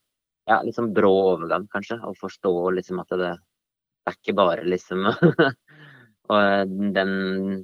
Ja, 0.48 0.62
litt 0.64 0.78
sånn 0.78 0.94
brå 0.96 1.12
overgang, 1.34 1.68
kanskje. 1.74 1.98
Å 2.00 2.14
forstå 2.16 2.52
liksom 2.78 3.02
at 3.02 3.12
det, 3.20 3.34
det 4.08 4.16
er 4.16 4.20
ikke 4.22 4.38
bare 4.38 4.64
liksom 4.66 5.06
Og 6.28 6.72
den, 6.92 7.12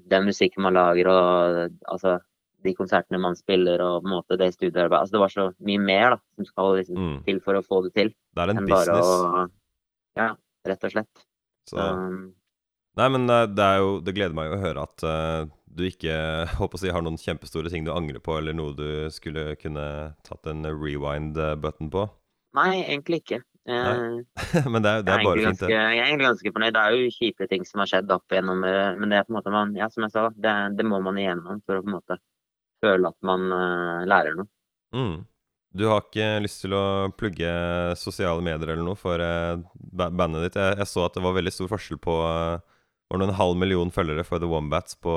den, 0.08 0.24
musikken 0.24 0.64
man 0.64 0.76
lager 0.76 1.10
og 1.12 1.58
altså 1.90 2.14
de 2.64 2.72
konsertene 2.76 3.20
man 3.20 3.36
spiller 3.36 3.82
og 3.84 4.06
måte 4.08 4.38
det 4.40 4.54
studiearbeidet 4.54 5.02
altså, 5.02 5.16
Det 5.16 5.20
var 5.20 5.32
så 5.34 5.44
mye 5.68 5.82
mer 5.82 6.14
da, 6.14 6.20
som 6.36 6.48
skal 6.48 6.70
liksom, 6.78 6.96
mm. 6.96 7.18
til 7.26 7.42
for 7.44 7.58
å 7.58 7.64
få 7.66 7.82
det 7.84 7.92
til. 7.98 8.14
Det 8.32 8.44
er 8.44 8.54
en 8.54 8.70
business. 8.70 9.10
Å, 9.12 9.44
ja, 10.16 10.30
rett 10.70 10.88
og 10.88 10.94
slett. 10.94 11.26
Så. 11.68 11.76
Um, 11.76 12.32
Nei, 12.96 13.10
men 13.10 13.28
eh, 13.28 13.44
det, 13.50 13.68
jo, 13.82 13.94
det 14.06 14.14
gleder 14.16 14.36
meg 14.38 14.54
å 14.54 14.60
høre 14.62 14.86
at 14.86 15.04
uh, 15.04 15.50
du 15.66 15.84
ikke 15.88 16.16
håper 16.60 16.78
å 16.78 16.82
si, 16.82 16.92
har 16.94 17.04
noen 17.04 17.20
kjempestore 17.20 17.72
ting 17.72 17.86
du 17.86 17.92
angrer 17.94 18.22
på, 18.24 18.38
eller 18.38 18.56
noe 18.56 18.76
du 18.78 18.88
skulle 19.12 19.58
kunne 19.60 19.86
tatt 20.26 20.48
en 20.50 20.64
rewind-button 20.70 21.92
på? 21.92 22.06
Nei, 22.56 22.70
egentlig 22.84 23.24
ikke. 23.24 23.42
Nei. 23.64 24.24
men 24.72 24.84
det 24.84 24.90
er, 24.90 25.04
det 25.06 25.12
er 25.14 25.22
bare 25.24 25.40
fint, 25.40 25.62
det. 25.62 25.70
Jeg 25.72 25.98
er 25.98 26.04
egentlig 26.04 26.28
ganske 26.28 26.52
fornøyd. 26.56 26.74
Det 26.76 26.82
er 26.82 26.96
jo 26.98 27.12
kjipe 27.14 27.48
ting 27.50 27.64
som 27.68 27.80
har 27.80 27.90
skjedd 27.90 28.12
opp 28.12 28.34
igjennom, 28.34 28.64
eh, 28.68 28.90
men 28.98 29.12
det 29.12 29.18
er 29.18 29.26
på 29.26 29.32
en 29.32 29.38
måte 29.38 29.54
man, 29.54 29.72
ja, 29.78 29.88
som 29.92 30.04
jeg 30.04 30.14
sa, 30.14 30.26
det, 30.36 30.54
det 30.78 30.86
må 30.88 31.00
man 31.04 31.20
igjennom 31.20 31.62
for 31.64 31.80
å 31.80 31.84
på 31.84 31.90
en 31.90 31.96
måte 31.96 32.18
føle 32.84 33.08
at 33.08 33.18
man 33.24 33.46
uh, 33.52 34.02
lærer 34.08 34.36
noe. 34.36 34.50
Mm. 34.94 35.16
Du 35.74 35.88
har 35.90 36.04
ikke 36.04 36.28
lyst 36.44 36.60
til 36.62 36.76
å 36.76 36.84
plugge 37.18 37.48
sosiale 37.98 38.44
medier 38.44 38.74
eller 38.74 38.84
noe 38.86 38.98
for 38.98 39.18
uh, 39.18 39.58
bandet 39.90 40.44
ditt? 40.46 40.60
Jeg, 40.60 40.78
jeg, 40.82 40.90
så 40.90 41.08
at 41.08 41.16
det 41.16 41.24
var 41.24 41.34
veldig 41.38 41.54
stor 41.54 41.70
forskjell 41.72 41.98
på 42.04 42.18
uh, 42.20 42.60
var 43.10 43.20
det 43.20 43.28
en 43.28 43.38
halv 43.38 43.58
million 43.60 43.90
følgere 43.94 44.24
for 44.26 44.42
The 44.42 44.48
Wombats 44.48 44.96
på, 45.02 45.14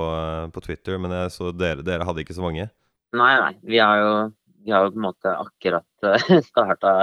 på 0.53 0.63
Twitter, 0.65 0.97
men 1.01 1.13
jeg 1.15 1.35
så 1.35 1.51
dere, 1.55 1.85
dere, 1.85 2.05
hadde 2.07 2.23
ikke 2.23 2.35
så 2.37 2.43
mange? 2.45 2.67
Nei, 3.15 3.33
nei. 3.41 3.53
Vi 3.65 3.79
har 3.81 4.01
jo, 4.01 4.09
vi 4.65 4.73
har 4.75 4.85
jo 4.85 4.91
på 4.93 4.99
en 4.99 5.07
måte 5.07 5.33
akkurat 5.33 6.09
starta, 6.49 6.97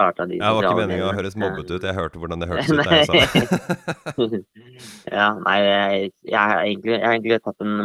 starta 0.00 0.26
de 0.30 0.38
Jeg 0.38 0.56
var 0.56 0.66
ikke 0.66 0.80
meningen 0.80 1.06
å 1.06 1.12
høres 1.18 1.36
mobbet 1.38 1.70
ut, 1.70 1.84
jeg 1.84 1.96
hørte 1.96 2.20
hvordan 2.22 2.42
det 2.42 2.48
hørtes 2.50 2.72
ut 2.72 2.80
da 2.80 2.98
jeg 2.98 3.08
sa 3.10 4.26
Ja, 5.20 5.28
nei, 5.44 5.58
jeg, 5.66 6.10
jeg, 6.24 6.40
har 6.40 6.64
egentlig, 6.64 6.96
jeg, 6.96 7.04
har 7.04 7.18
egentlig, 7.18 7.40
tatt 7.44 7.64
en 7.66 7.84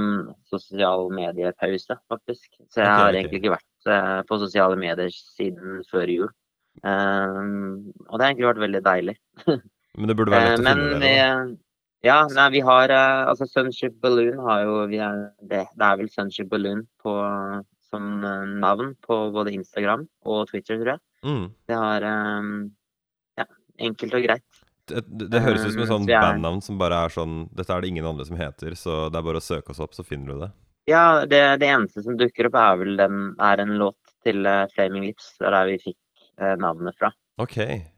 sosial 0.49 1.07
mediepause, 1.13 1.99
faktisk. 2.11 2.47
Så 2.71 2.81
jeg 2.81 2.87
okay, 2.87 3.03
har 3.03 3.19
egentlig 3.19 3.41
ikke 3.41 3.53
vært 3.55 3.91
uh, 3.91 4.19
på 4.29 4.39
sosiale 4.41 4.79
medier 4.79 5.11
siden 5.13 5.83
før 5.91 6.11
jul. 6.11 6.33
Um, 6.83 7.91
og 8.09 8.17
det 8.17 8.25
har 8.25 8.31
egentlig 8.31 8.49
vært 8.51 8.65
veldig 8.65 8.83
deilig. 8.85 9.15
Men 9.99 10.11
det 10.11 10.17
burde 10.19 10.35
være 10.35 10.55
lett 10.55 10.59
å 10.59 10.73
finne 10.73 10.99
det? 11.03 11.13
Ja, 12.05 12.19
nei, 12.29 12.49
vi 12.53 12.61
har 12.61 12.91
uh, 12.93 13.31
Altså 13.31 13.47
Sunship 13.49 13.95
Balloon 14.03 14.37
har 14.45 14.65
jo 14.67 14.83
er, 14.85 15.23
det, 15.41 15.63
det, 15.73 15.87
er 15.87 16.01
vel 16.01 16.11
Sunship 16.13 16.51
Balloon 16.51 16.83
på, 17.01 17.15
som 17.89 18.11
uh, 18.21 18.43
navn 18.61 18.93
på 19.05 19.17
både 19.33 19.55
Instagram 19.55 20.05
og 20.27 20.45
Twitter, 20.51 20.77
tror 20.81 20.95
jeg. 20.95 21.03
Mm. 21.25 21.45
Det 21.67 21.77
har 21.81 22.05
um, 22.05 22.51
Ja, 23.39 23.47
enkelt 23.87 24.13
og 24.17 24.27
greit. 24.27 24.61
Det, 24.85 25.01
det, 25.09 25.29
det 25.33 25.41
høres 25.41 25.63
ut 25.65 25.73
som 25.73 25.81
et 25.81 25.89
sånn 25.89 26.05
er, 26.05 26.21
bandnavn 26.21 26.61
som 26.61 26.77
bare 26.77 26.99
er 27.07 27.13
sånn 27.13 27.47
Dette 27.57 27.73
er 27.73 27.81
det 27.81 27.89
ingen 27.89 28.05
andre 28.05 28.27
som 28.27 28.37
heter, 28.37 28.75
så 28.77 29.07
det 29.09 29.17
er 29.17 29.25
bare 29.25 29.41
å 29.41 29.45
søke 29.45 29.73
oss 29.73 29.81
opp, 29.81 29.95
så 29.97 30.05
finner 30.05 30.33
du 30.35 30.43
det. 30.43 30.51
Ja, 30.91 31.25
det, 31.25 31.41
det 31.63 31.71
eneste 31.73 32.03
som 32.05 32.19
dukker 32.19 32.51
opp, 32.51 32.59
er 32.61 32.77
vel 32.83 32.99
den 32.99 33.23
er 33.41 33.63
en 33.63 33.73
låt 33.81 33.97
til 34.25 34.45
uh, 34.45 34.67
Flaming 34.75 35.07
Lips. 35.07 35.33
Er 35.41 35.57
der 35.57 35.71
vi 35.73 35.79
fikk 35.89 36.01
navnet 36.59 36.97
fra. 36.99 37.13
Ok. 37.39 37.53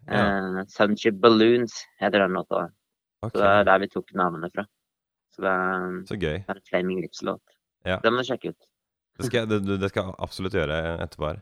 Ja. 0.06 0.64
Sunship 0.70 1.16
Balloons 1.24 1.74
heter 1.98 2.22
den 2.22 2.36
låta. 2.38 2.68
Okay. 3.26 3.34
Så 3.34 3.42
det 3.42 3.50
er 3.50 3.64
der 3.66 3.80
vi 3.82 3.88
tok 3.90 4.14
navnet 4.14 4.54
fra. 4.54 4.66
Så 5.34 5.42
det 5.42 5.54
er, 5.54 5.86
så 6.10 6.18
gøy. 6.18 6.38
det 6.38 6.54
er 6.54 6.60
en 6.60 6.68
Flaming 6.70 7.02
Lips-låt. 7.02 7.58
Ja. 7.86 8.00
Den 8.04 8.16
må 8.16 8.22
du 8.22 8.30
sjekke 8.30 8.54
ut. 8.54 8.68
Det 9.18 9.30
skal, 9.30 9.48
det, 9.50 9.80
det 9.82 9.90
skal 9.90 10.10
jeg 10.10 10.18
absolutt 10.28 10.58
gjøre 10.58 10.78
etterpå 11.02 11.32
her. 11.32 11.42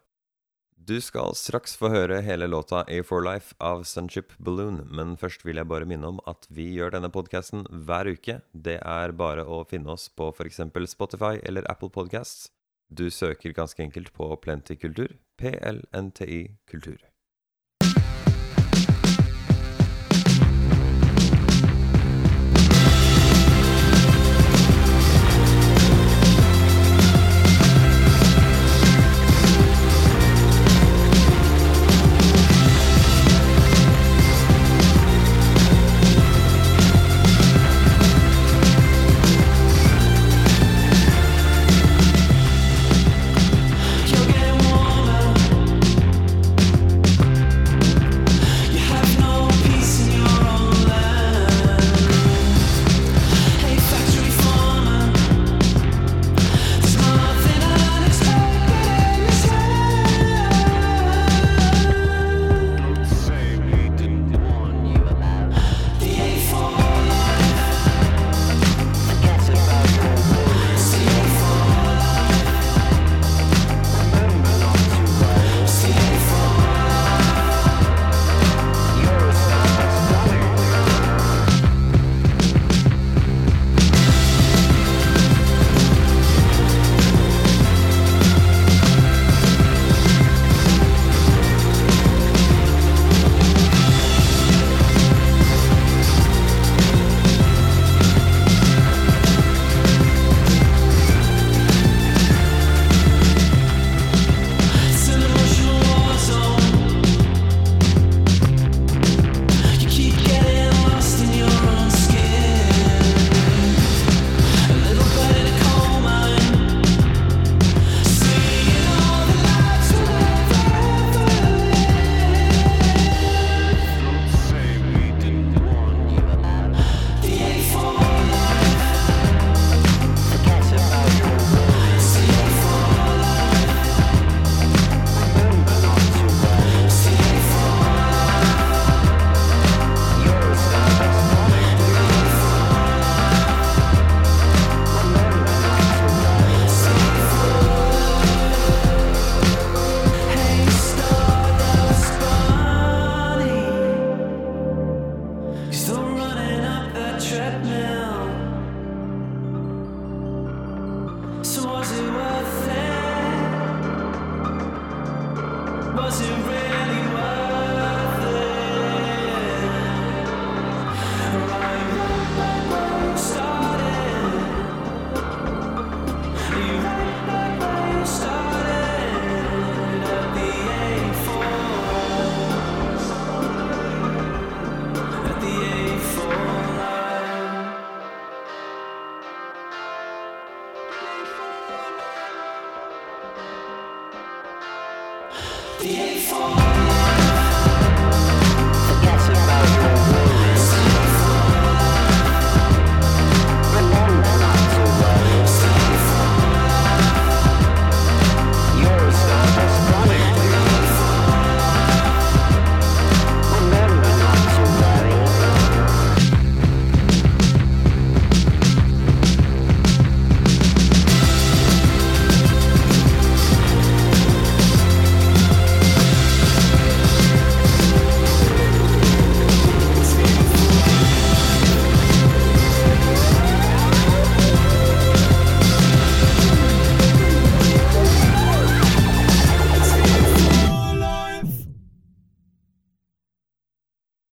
Du 0.85 0.99
skal 1.01 1.31
straks 1.33 1.71
få 1.79 1.89
høre 1.89 2.19
hele 2.21 2.45
låta 2.45 2.83
A4 2.83 3.21
Life 3.25 3.55
av 3.57 3.79
Sunship 3.89 4.35
Balloon, 4.37 4.83
men 4.93 5.15
først 5.17 5.41
vil 5.41 5.57
jeg 5.57 5.65
bare 5.71 5.87
minne 5.89 6.11
om 6.11 6.19
at 6.29 6.45
vi 6.53 6.67
gjør 6.75 6.93
denne 6.93 7.09
podkasten 7.09 7.63
hver 7.87 8.11
uke. 8.11 8.35
Det 8.53 8.75
er 8.77 9.15
bare 9.17 9.47
å 9.49 9.63
finne 9.65 9.95
oss 9.95 10.05
på 10.13 10.29
f.eks. 10.29 10.61
Spotify 10.91 11.39
eller 11.41 11.65
Apple 11.71 11.89
Podcasts. 11.89 12.51
Du 12.93 13.09
søker 13.09 13.57
ganske 13.57 13.81
enkelt 13.81 14.13
på 14.13 14.29
Plenty 14.45 14.77
Kultur. 14.77 15.17
PLNTI 15.41 16.43
Kultur. 16.69 17.01